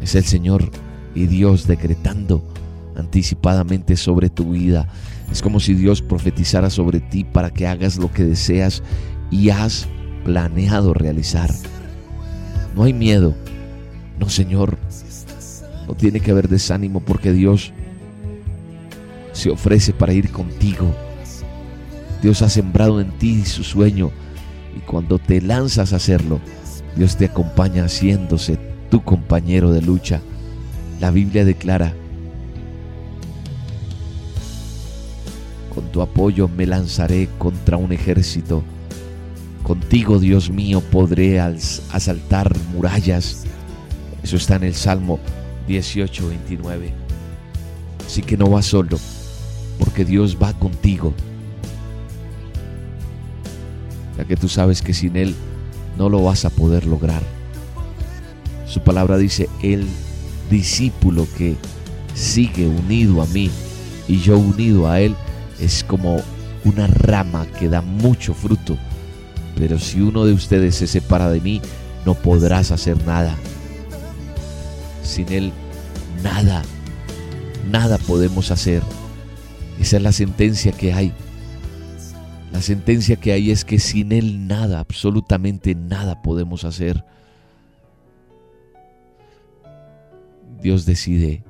Es 0.00 0.16
el 0.16 0.24
Señor 0.24 0.72
y 1.14 1.26
Dios 1.26 1.68
decretando 1.68 2.42
anticipadamente 2.96 3.96
sobre 3.96 4.28
tu 4.28 4.50
vida. 4.50 4.88
Es 5.30 5.40
como 5.40 5.60
si 5.60 5.74
Dios 5.74 6.02
profetizara 6.02 6.68
sobre 6.68 6.98
ti 6.98 7.22
para 7.22 7.50
que 7.50 7.68
hagas 7.68 7.96
lo 7.96 8.12
que 8.12 8.24
deseas 8.24 8.82
y 9.30 9.50
has 9.50 9.86
planeado 10.24 10.94
realizar. 10.94 11.48
No 12.74 12.82
hay 12.82 12.92
miedo. 12.92 13.36
No, 14.18 14.28
Señor. 14.28 14.78
No 15.86 15.94
tiene 15.94 16.20
que 16.20 16.30
haber 16.30 16.48
desánimo 16.48 17.00
porque 17.00 17.32
Dios 17.32 17.72
se 19.32 19.50
ofrece 19.50 19.92
para 19.92 20.12
ir 20.12 20.30
contigo. 20.30 20.94
Dios 22.22 22.42
ha 22.42 22.48
sembrado 22.48 23.00
en 23.00 23.10
ti 23.18 23.44
su 23.44 23.64
sueño 23.64 24.10
y 24.76 24.80
cuando 24.80 25.18
te 25.18 25.40
lanzas 25.40 25.92
a 25.92 25.96
hacerlo, 25.96 26.40
Dios 26.96 27.16
te 27.16 27.26
acompaña 27.26 27.84
haciéndose 27.84 28.58
tu 28.90 29.02
compañero 29.02 29.72
de 29.72 29.82
lucha. 29.82 30.20
La 31.00 31.10
Biblia 31.10 31.44
declara, 31.44 31.94
con 35.74 35.90
tu 35.90 36.02
apoyo 36.02 36.48
me 36.48 36.66
lanzaré 36.66 37.28
contra 37.38 37.76
un 37.76 37.92
ejército. 37.92 38.62
Contigo, 39.62 40.18
Dios 40.18 40.50
mío, 40.50 40.80
podré 40.80 41.40
asaltar 41.40 42.52
murallas. 42.72 43.44
Eso 44.22 44.36
está 44.36 44.56
en 44.56 44.64
el 44.64 44.74
Salmo 44.74 45.18
18, 45.66 46.28
29. 46.28 46.92
Así 48.06 48.22
que 48.22 48.36
no 48.36 48.48
vas 48.48 48.66
solo, 48.66 48.98
porque 49.78 50.04
Dios 50.04 50.36
va 50.40 50.52
contigo. 50.54 51.14
Ya 54.18 54.24
que 54.24 54.36
tú 54.36 54.48
sabes 54.48 54.82
que 54.82 54.92
sin 54.92 55.16
Él 55.16 55.34
no 55.96 56.08
lo 56.08 56.22
vas 56.22 56.44
a 56.44 56.50
poder 56.50 56.86
lograr. 56.86 57.22
Su 58.66 58.80
palabra 58.80 59.18
dice, 59.18 59.48
el 59.62 59.86
discípulo 60.50 61.26
que 61.36 61.56
sigue 62.14 62.66
unido 62.66 63.22
a 63.22 63.26
mí 63.26 63.50
y 64.08 64.18
yo 64.18 64.38
unido 64.38 64.88
a 64.88 65.00
Él 65.00 65.14
es 65.60 65.84
como 65.84 66.20
una 66.64 66.86
rama 66.86 67.46
que 67.58 67.68
da 67.68 67.82
mucho 67.82 68.34
fruto. 68.34 68.76
Pero 69.56 69.78
si 69.78 70.00
uno 70.00 70.24
de 70.24 70.32
ustedes 70.32 70.76
se 70.76 70.86
separa 70.86 71.28
de 71.30 71.40
mí, 71.40 71.60
no 72.04 72.14
podrás 72.14 72.70
hacer 72.70 73.04
nada. 73.06 73.36
Sin 75.02 75.32
Él, 75.32 75.52
nada, 76.22 76.62
nada 77.70 77.98
podemos 77.98 78.50
hacer. 78.50 78.82
Esa 79.80 79.96
es 79.96 80.02
la 80.02 80.12
sentencia 80.12 80.72
que 80.72 80.92
hay. 80.92 81.12
La 82.52 82.60
sentencia 82.60 83.16
que 83.16 83.32
hay 83.32 83.50
es 83.50 83.64
que 83.64 83.78
sin 83.78 84.12
Él 84.12 84.46
nada, 84.46 84.78
absolutamente 84.78 85.74
nada 85.74 86.22
podemos 86.22 86.64
hacer. 86.64 87.04
Dios 90.60 90.86
decide 90.86 91.42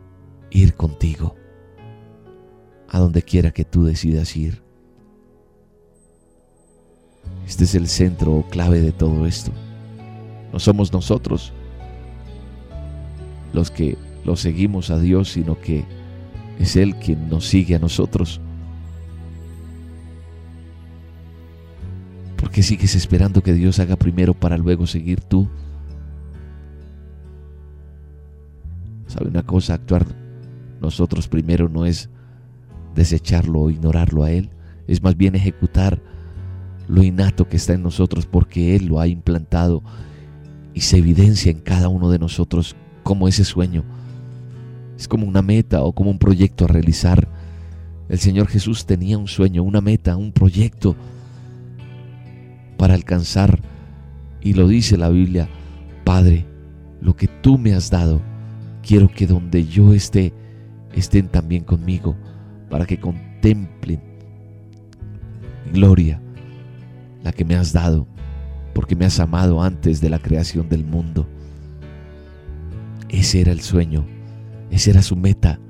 ir 0.50 0.74
contigo 0.74 1.36
a 2.88 2.98
donde 2.98 3.22
quiera 3.22 3.50
que 3.50 3.64
tú 3.64 3.84
decidas 3.84 4.36
ir. 4.36 4.62
Este 7.46 7.64
es 7.64 7.74
el 7.74 7.88
centro 7.88 8.32
o 8.32 8.48
clave 8.48 8.80
de 8.80 8.92
todo 8.92 9.26
esto. 9.26 9.50
No 10.52 10.58
somos 10.58 10.92
nosotros 10.92 11.52
los 13.52 13.70
que 13.70 13.96
lo 14.24 14.36
seguimos 14.36 14.90
a 14.90 14.98
Dios, 14.98 15.30
sino 15.30 15.60
que 15.60 15.84
es 16.58 16.76
Él 16.76 16.96
quien 16.96 17.28
nos 17.28 17.46
sigue 17.46 17.74
a 17.74 17.78
nosotros. 17.78 18.40
¿Por 22.36 22.50
qué 22.50 22.62
sigues 22.62 22.94
esperando 22.94 23.42
que 23.42 23.52
Dios 23.52 23.78
haga 23.78 23.96
primero 23.96 24.34
para 24.34 24.56
luego 24.56 24.86
seguir 24.86 25.20
tú? 25.20 25.48
¿Sabe 29.06 29.28
una 29.28 29.42
cosa? 29.42 29.74
Actuar 29.74 30.06
nosotros 30.80 31.28
primero 31.28 31.68
no 31.68 31.86
es 31.86 32.10
desecharlo 32.94 33.60
o 33.60 33.70
ignorarlo 33.70 34.24
a 34.24 34.30
Él, 34.32 34.50
es 34.86 35.02
más 35.02 35.16
bien 35.16 35.34
ejecutar 35.34 36.02
lo 36.88 37.02
innato 37.02 37.48
que 37.48 37.56
está 37.56 37.72
en 37.72 37.82
nosotros 37.82 38.26
porque 38.26 38.74
Él 38.76 38.86
lo 38.86 39.00
ha 39.00 39.06
implantado 39.06 39.82
y 40.74 40.80
se 40.80 40.98
evidencia 40.98 41.52
en 41.52 41.60
cada 41.60 41.88
uno 41.88 42.10
de 42.10 42.18
nosotros 42.18 42.76
como 43.02 43.28
ese 43.28 43.44
sueño. 43.44 43.84
Es 44.96 45.08
como 45.08 45.26
una 45.26 45.42
meta 45.42 45.82
o 45.82 45.92
como 45.92 46.10
un 46.10 46.18
proyecto 46.18 46.64
a 46.64 46.68
realizar. 46.68 47.28
El 48.08 48.18
Señor 48.18 48.48
Jesús 48.48 48.86
tenía 48.86 49.18
un 49.18 49.28
sueño, 49.28 49.62
una 49.62 49.80
meta, 49.80 50.16
un 50.16 50.32
proyecto 50.32 50.96
para 52.76 52.94
alcanzar. 52.94 53.60
Y 54.40 54.54
lo 54.54 54.68
dice 54.68 54.96
la 54.96 55.08
Biblia, 55.08 55.48
Padre, 56.04 56.46
lo 57.00 57.16
que 57.16 57.28
tú 57.28 57.58
me 57.58 57.74
has 57.74 57.90
dado, 57.90 58.20
quiero 58.82 59.08
que 59.08 59.26
donde 59.26 59.66
yo 59.66 59.92
esté, 59.92 60.32
estén 60.92 61.28
también 61.28 61.64
conmigo, 61.64 62.16
para 62.70 62.86
que 62.86 62.98
contemplen 62.98 64.00
gloria, 65.72 66.20
la 67.22 67.32
que 67.32 67.44
me 67.44 67.54
has 67.56 67.72
dado, 67.72 68.06
porque 68.74 68.96
me 68.96 69.04
has 69.04 69.20
amado 69.20 69.62
antes 69.62 70.00
de 70.00 70.10
la 70.10 70.18
creación 70.18 70.68
del 70.68 70.84
mundo. 70.84 71.26
Ese 73.12 73.42
era 73.42 73.52
el 73.52 73.60
sueño, 73.60 74.06
esa 74.70 74.90
era 74.90 75.02
su 75.02 75.16
meta, 75.16 75.60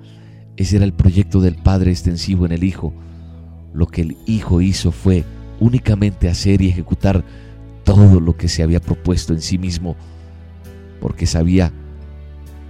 ese 0.56 0.76
era 0.76 0.84
el 0.84 0.92
proyecto 0.92 1.40
del 1.40 1.56
Padre 1.56 1.90
extensivo 1.90 2.46
en 2.46 2.52
el 2.52 2.62
Hijo. 2.62 2.94
Lo 3.74 3.88
que 3.88 4.02
el 4.02 4.16
Hijo 4.26 4.60
hizo 4.60 4.92
fue 4.92 5.24
únicamente 5.58 6.28
hacer 6.28 6.62
y 6.62 6.68
ejecutar 6.68 7.24
todo 7.82 8.20
lo 8.20 8.36
que 8.36 8.48
se 8.48 8.62
había 8.62 8.78
propuesto 8.78 9.32
en 9.32 9.42
sí 9.42 9.58
mismo, 9.58 9.96
porque 11.00 11.26
sabía 11.26 11.72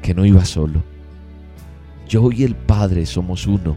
que 0.01 0.15
no 0.15 0.25
iba 0.25 0.45
solo. 0.47 0.83
Yo 2.09 2.33
y 2.33 2.43
el 2.43 2.57
Padre 2.57 3.05
somos 3.05 3.47
uno, 3.47 3.77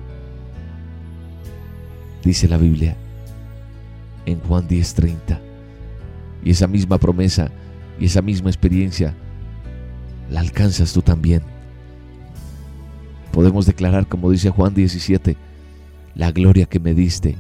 dice 2.24 2.48
la 2.48 2.58
Biblia 2.58 2.96
en 4.26 4.39
Juan 4.39 4.66
10:30. 4.66 5.41
Y 6.41 6.52
esa 6.52 6.68
misma 6.68 7.00
promesa 7.00 7.52
y 8.00 8.06
esa 8.06 8.22
misma 8.22 8.50
experiencia 8.50 9.14
la 10.30 10.41
alcanzas 10.41 10.93
tú 10.93 11.01
también. 11.01 11.41
Podemos 13.32 13.65
declarar, 13.65 14.07
como 14.07 14.32
dice 14.32 14.49
Juan 14.49 14.73
17, 14.73 15.36
la 16.15 16.32
gloria 16.32 16.65
que 16.65 16.80
me 16.80 16.93
diste 16.93 17.36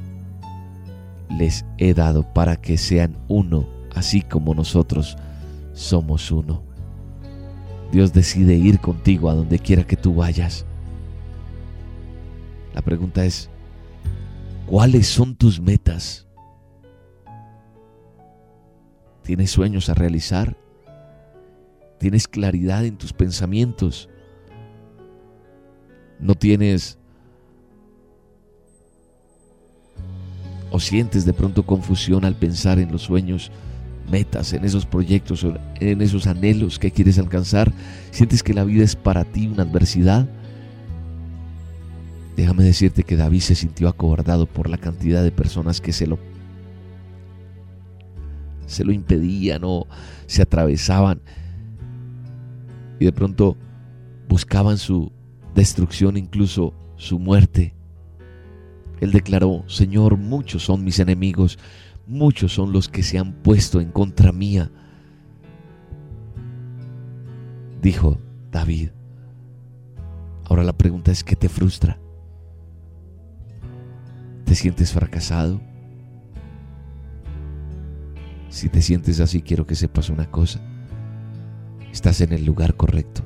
les 1.29 1.65
he 1.77 1.93
dado 1.93 2.23
para 2.33 2.57
que 2.57 2.77
sean 2.77 3.17
uno, 3.27 3.67
así 3.93 4.21
como 4.21 4.53
nosotros 4.53 5.17
somos 5.73 6.31
uno. 6.31 6.63
Dios 7.91 8.13
decide 8.13 8.55
ir 8.55 8.79
contigo 8.79 9.29
a 9.29 9.33
donde 9.33 9.59
quiera 9.59 9.83
que 9.83 9.95
tú 9.95 10.15
vayas. 10.15 10.65
La 12.73 12.81
pregunta 12.81 13.25
es, 13.25 13.49
¿cuáles 14.67 15.07
son 15.07 15.35
tus 15.35 15.61
metas? 15.61 16.27
¿Tienes 19.23 19.49
sueños 19.51 19.89
a 19.89 19.93
realizar? 19.93 20.57
¿Tienes 21.99 22.27
claridad 22.27 22.85
en 22.85 22.97
tus 22.97 23.13
pensamientos? 23.13 24.09
¿No 26.19 26.35
tienes 26.35 26.97
o 30.71 30.79
sientes 30.79 31.25
de 31.25 31.33
pronto 31.33 31.65
confusión 31.65 32.25
al 32.25 32.35
pensar 32.35 32.79
en 32.79 32.91
los 32.91 33.03
sueños, 33.03 33.51
metas, 34.09 34.53
en 34.53 34.65
esos 34.65 34.85
proyectos, 34.85 35.45
en 35.79 36.01
esos 36.01 36.27
anhelos 36.27 36.79
que 36.79 36.91
quieres 36.91 37.17
alcanzar? 37.17 37.71
¿Sientes 38.11 38.43
que 38.43 38.53
la 38.53 38.63
vida 38.63 38.83
es 38.83 38.95
para 38.95 39.23
ti 39.23 39.47
una 39.47 39.63
adversidad? 39.63 40.27
Déjame 42.35 42.63
decirte 42.63 43.03
que 43.03 43.15
David 43.15 43.39
se 43.39 43.55
sintió 43.55 43.87
acobardado 43.87 44.45
por 44.45 44.69
la 44.69 44.77
cantidad 44.77 45.23
de 45.23 45.31
personas 45.31 45.79
que 45.79 45.93
se 45.93 46.07
lo 46.07 46.19
se 48.67 48.83
lo 48.83 48.91
impedían 48.91 49.61
o 49.63 49.87
se 50.25 50.41
atravesaban 50.41 51.21
y 52.99 53.05
de 53.05 53.11
pronto 53.11 53.57
buscaban 54.27 54.77
su 54.77 55.11
destrucción, 55.53 56.17
incluso 56.17 56.73
su 56.97 57.19
muerte. 57.19 57.73
Él 59.01 59.11
declaró, 59.11 59.63
Señor, 59.67 60.17
muchos 60.17 60.63
son 60.63 60.83
mis 60.83 60.99
enemigos, 60.99 61.57
muchos 62.07 62.53
son 62.53 62.71
los 62.71 62.87
que 62.87 63.03
se 63.03 63.17
han 63.17 63.33
puesto 63.33 63.81
en 63.81 63.91
contra 63.91 64.31
mía. 64.31 64.71
Dijo 67.81 68.17
David. 68.51 68.89
Ahora 70.45 70.63
la 70.63 70.73
pregunta 70.73 71.11
es, 71.11 71.23
¿qué 71.23 71.35
te 71.35 71.49
frustra? 71.49 71.99
¿Te 74.45 74.55
sientes 74.55 74.93
fracasado? 74.93 75.59
Si 78.49 78.69
te 78.69 78.81
sientes 78.81 79.19
así, 79.19 79.41
quiero 79.41 79.65
que 79.67 79.75
sepas 79.75 80.09
una 80.09 80.29
cosa. 80.31 80.61
Estás 81.95 82.19
en 82.19 82.33
el 82.33 82.43
lugar 82.43 82.75
correcto. 82.75 83.21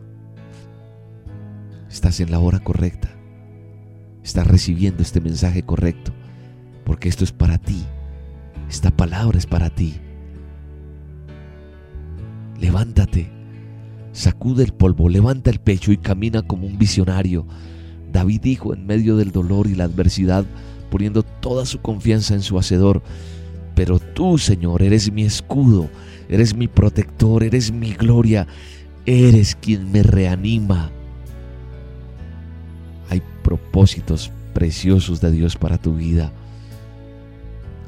Estás 1.90 2.20
en 2.20 2.30
la 2.30 2.38
hora 2.38 2.60
correcta. 2.60 3.10
Estás 4.24 4.46
recibiendo 4.46 5.02
este 5.02 5.20
mensaje 5.20 5.64
correcto. 5.64 6.12
Porque 6.86 7.10
esto 7.10 7.24
es 7.24 7.32
para 7.32 7.58
ti. 7.58 7.84
Esta 8.70 8.92
palabra 8.92 9.40
es 9.40 9.48
para 9.48 9.72
ti. 9.72 9.96
Levántate. 12.60 13.32
Sacude 14.12 14.66
el 14.66 14.74
polvo, 14.74 15.10
levanta 15.10 15.50
el 15.50 15.60
pecho 15.60 15.92
y 15.92 15.98
camina 15.98 16.44
como 16.44 16.68
un 16.68 16.78
visionario. 16.78 17.48
David 18.12 18.40
dijo 18.40 18.76
en 18.76 18.86
medio 18.86 19.18
del 19.18 19.32
dolor 19.32 19.66
y 19.66 19.74
la 19.74 19.86
adversidad, 19.86 20.46
poniendo 20.92 21.24
toda 21.24 21.66
su 21.66 21.82
confianza 21.82 22.36
en 22.36 22.44
su 22.44 22.56
Hacedor, 22.60 23.02
pero 23.74 23.98
tú, 23.98 24.38
Señor, 24.38 24.84
eres 24.84 25.12
mi 25.12 25.24
escudo, 25.24 25.90
eres 26.30 26.56
mi 26.56 26.68
protector, 26.68 27.44
eres 27.44 27.72
mi 27.72 27.94
gloria, 27.94 28.48
eres 29.06 29.56
quien 29.56 29.92
me 29.92 30.04
reanima. 30.04 30.92
Hay 33.10 33.22
propósitos 33.44 34.32
preciosos 34.54 35.20
de 35.20 35.32
Dios 35.32 35.56
para 35.56 35.78
tu 35.78 35.96
vida. 35.96 36.32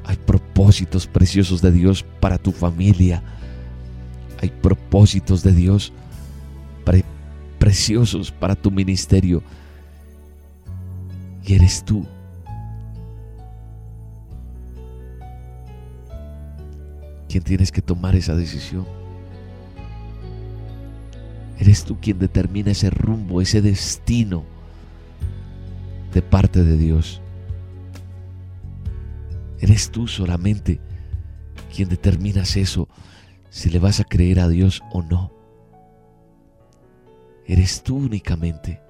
Hay 0.04 0.16
propósitos 0.16 1.06
preciosos 1.06 1.62
de 1.62 1.70
Dios 1.70 2.04
para 2.20 2.38
tu 2.38 2.50
familia. 2.50 3.22
Hay 4.40 4.50
propósitos 4.50 5.44
de 5.44 5.52
Dios 5.52 5.92
pre 6.84 7.04
preciosos 7.60 8.32
para 8.32 8.56
tu 8.56 8.72
ministerio. 8.72 9.42
Y 11.44 11.54
eres 11.54 11.84
tú 11.84 12.04
quien 17.32 17.44
tienes 17.44 17.72
que 17.72 17.80
tomar 17.80 18.14
esa 18.14 18.36
decisión. 18.36 18.84
Eres 21.58 21.82
tú 21.82 21.96
quien 21.98 22.18
determina 22.18 22.72
ese 22.72 22.90
rumbo, 22.90 23.40
ese 23.40 23.62
destino 23.62 24.44
de 26.12 26.20
parte 26.20 26.62
de 26.62 26.76
Dios. 26.76 27.22
Eres 29.60 29.90
tú 29.90 30.06
solamente 30.08 30.78
quien 31.74 31.88
determinas 31.88 32.58
eso, 32.58 32.86
si 33.48 33.70
le 33.70 33.78
vas 33.78 33.98
a 33.98 34.04
creer 34.04 34.38
a 34.38 34.48
Dios 34.48 34.82
o 34.92 35.00
no. 35.00 35.32
Eres 37.46 37.82
tú 37.82 37.96
únicamente. 37.96 38.82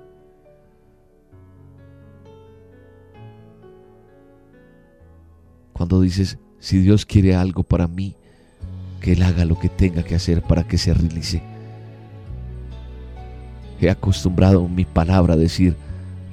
Cuando 5.73 6.01
dices, 6.01 6.39
si 6.59 6.81
Dios 6.81 7.07
quiere 7.07 7.37
algo 7.37 7.63
para 7.63 7.87
mí, 7.87 8.17
que 9.03 9.13
Él 9.13 9.23
haga 9.23 9.45
lo 9.45 9.59
que 9.59 9.69
tenga 9.69 10.05
que 10.05 10.15
hacer 10.15 10.43
para 10.43 10.63
que 10.63 10.79
se 10.79 10.95
realice. 10.95 11.43
He 13.81 13.91
acostumbrado 13.91 14.67
mi 14.69 14.85
palabra 14.85 15.35
a 15.35 15.37
decir, 15.37 15.77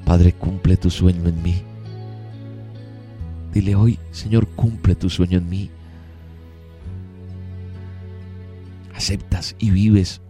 Padre, 0.05 0.33
cumple 0.33 0.77
tu 0.77 0.91
sueño 0.91 1.27
en 1.27 1.41
mí. 1.41 1.63
Dile 3.51 3.75
hoy, 3.75 3.99
Señor, 4.11 4.47
cumple 4.49 4.93
tu 4.93 5.09
sueño 5.09 5.39
en 5.39 5.49
mí. 5.49 5.71
Aceptas 8.93 9.55
y 9.57 9.71
vives 9.71 10.21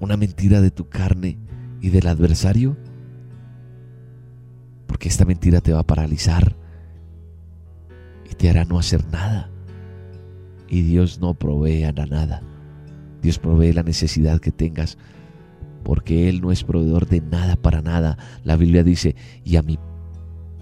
una 0.00 0.16
mentira 0.16 0.62
de 0.62 0.70
tu 0.70 0.88
carne 0.88 1.36
y 1.82 1.90
del 1.90 2.06
adversario, 2.06 2.78
porque 4.86 5.08
esta 5.08 5.26
mentira 5.26 5.60
te 5.60 5.74
va 5.74 5.80
a 5.80 5.86
paralizar 5.86 6.56
y 8.30 8.34
te 8.34 8.48
hará 8.48 8.64
no 8.64 8.78
hacer 8.78 9.04
nada 9.08 9.50
y 10.68 10.82
Dios 10.82 11.20
no 11.20 11.34
provee 11.34 11.84
a 11.84 11.92
nada. 11.92 12.42
Dios 13.22 13.38
provee 13.38 13.72
la 13.72 13.82
necesidad 13.82 14.40
que 14.40 14.52
tengas 14.52 14.98
porque 15.82 16.28
Él 16.28 16.40
no 16.40 16.52
es 16.52 16.64
proveedor 16.64 17.06
de 17.08 17.20
nada 17.20 17.56
para 17.56 17.82
nada. 17.82 18.18
La 18.44 18.56
Biblia 18.56 18.82
dice, 18.82 19.16
y 19.44 19.56
a 19.56 19.62
mi 19.62 19.78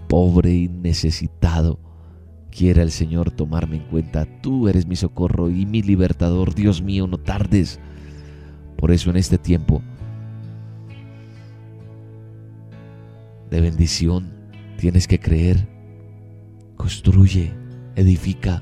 pobre 0.07 0.53
y 0.53 0.67
necesitado 0.69 1.79
quiera 2.49 2.81
el 2.81 2.91
Señor 2.91 3.31
tomarme 3.31 3.77
en 3.77 3.83
cuenta. 3.83 4.25
Tú 4.41 4.67
eres 4.67 4.87
mi 4.87 4.95
socorro 4.95 5.49
y 5.49 5.65
mi 5.65 5.81
libertador. 5.81 6.55
Dios 6.55 6.81
mío, 6.81 7.07
no 7.07 7.17
tardes. 7.17 7.79
Por 8.77 8.91
eso 8.91 9.09
en 9.09 9.17
este 9.17 9.37
tiempo 9.37 9.81
de 13.49 13.61
bendición. 13.61 14.35
Tienes 14.77 15.07
que 15.07 15.19
creer, 15.19 15.67
construye, 16.75 17.51
edifica, 17.95 18.61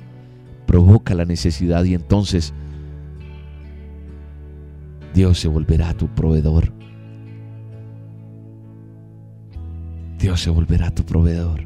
provoca 0.66 1.14
la 1.14 1.26
necesidad 1.26 1.84
y 1.84 1.94
entonces 1.94 2.54
Dios 5.14 5.40
se 5.40 5.48
volverá 5.48 5.94
tu 5.94 6.08
proveedor. 6.08 6.74
Dios 10.20 10.42
se 10.42 10.50
volverá 10.50 10.92
tu 10.92 11.06
proveedor. 11.06 11.62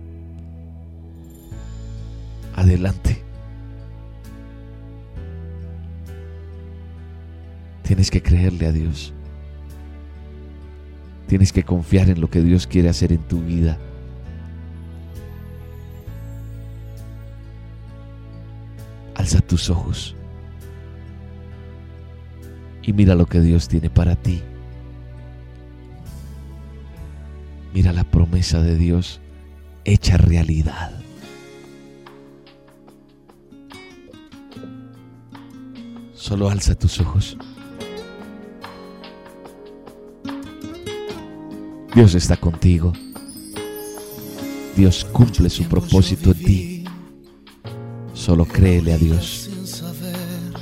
Adelante. 2.55 3.23
Tienes 7.83 8.11
que 8.11 8.21
creerle 8.21 8.67
a 8.67 8.71
Dios. 8.71 9.13
Tienes 11.25 11.51
que 11.51 11.63
confiar 11.63 12.09
en 12.09 12.21
lo 12.21 12.29
que 12.29 12.41
Dios 12.41 12.67
quiere 12.67 12.89
hacer 12.89 13.11
en 13.11 13.21
tu 13.27 13.41
vida. 13.41 13.79
Alza 19.29 19.45
tus 19.45 19.69
ojos 19.69 20.15
y 22.81 22.93
mira 22.93 23.13
lo 23.13 23.27
que 23.27 23.39
Dios 23.41 23.67
tiene 23.67 23.91
para 23.91 24.15
ti. 24.15 24.41
Mira 27.71 27.93
la 27.93 28.05
promesa 28.05 28.59
de 28.59 28.75
Dios 28.75 29.19
hecha 29.85 30.17
realidad. 30.17 30.99
Solo 36.15 36.49
alza 36.49 36.73
tus 36.73 36.99
ojos. 36.99 37.37
Dios 41.93 42.15
está 42.15 42.35
contigo. 42.35 42.93
Dios 44.75 45.05
cumple 45.05 45.51
su 45.51 45.65
propósito 45.65 46.31
en 46.31 46.43
ti. 46.43 46.68
Solo 48.29 48.45
créele 48.45 48.93
a 48.93 48.97
Dios. 48.99 49.49
Sin 49.49 49.65
saber 49.65 50.53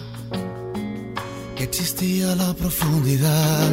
que 1.53 1.65
existía 1.65 2.33
la 2.33 2.53
profundidad. 2.53 3.69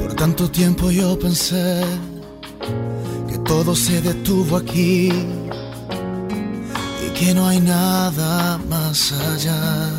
Por 0.00 0.14
tanto 0.14 0.50
tiempo 0.50 0.90
yo 0.90 1.16
pensé 1.16 1.84
que 3.28 3.38
todo 3.44 3.76
se 3.76 4.02
detuvo 4.02 4.56
aquí 4.56 5.12
y 7.06 7.10
que 7.16 7.32
no 7.32 7.46
hay 7.46 7.60
nada 7.60 8.58
más 8.68 9.12
allá. 9.12 9.90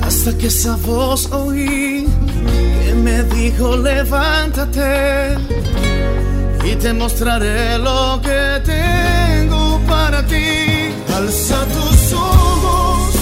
Hasta 0.00 0.38
que 0.38 0.46
esa 0.46 0.76
voz 0.76 1.30
oí 1.30 2.06
que 2.82 2.94
me 2.94 3.22
dijo 3.24 3.76
levántate 3.76 5.36
y 6.64 6.76
te 6.76 6.92
mostraré 6.92 7.78
lo 7.78 8.20
que 8.22 8.60
tengo 8.64 9.80
para 9.86 10.24
ti. 10.26 10.94
Alza 11.14 11.64
tus 11.66 12.12
ojos, 12.12 13.14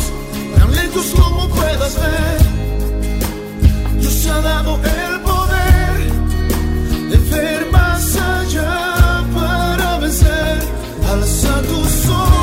tan 0.56 0.74
lejos 0.74 1.06
como 1.18 1.48
puedas 1.48 1.94
ver. 1.96 2.38
Dios 4.00 4.26
ha 4.26 4.40
dado 4.40 4.76
el 4.76 5.20
poder 5.20 5.96
de 7.10 7.16
ver 7.36 7.70
más 7.70 8.16
allá 8.16 9.24
para 9.34 9.98
vencer. 9.98 10.58
Alza 11.10 11.62
tus 11.62 12.10
ojos, 12.10 12.37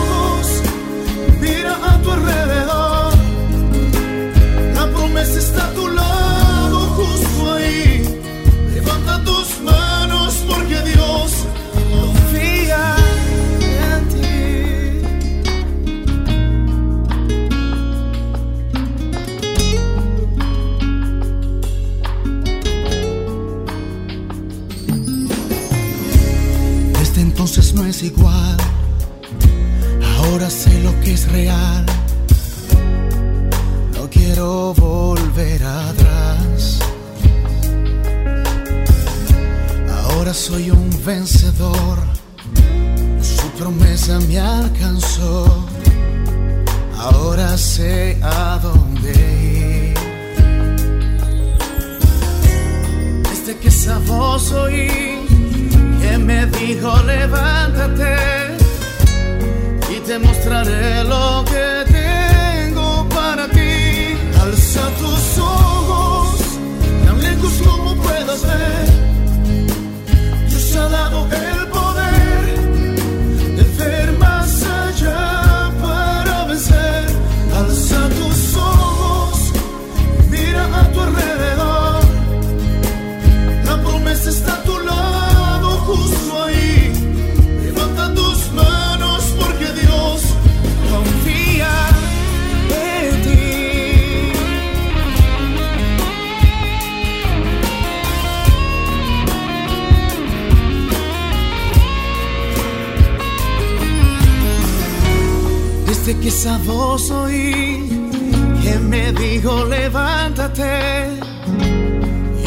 dijo 109.26 109.66
levántate 109.66 111.18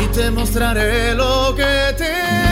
y 0.00 0.06
te 0.14 0.30
mostraré 0.30 1.14
lo 1.14 1.54
que 1.56 1.94
tengo 1.96 2.47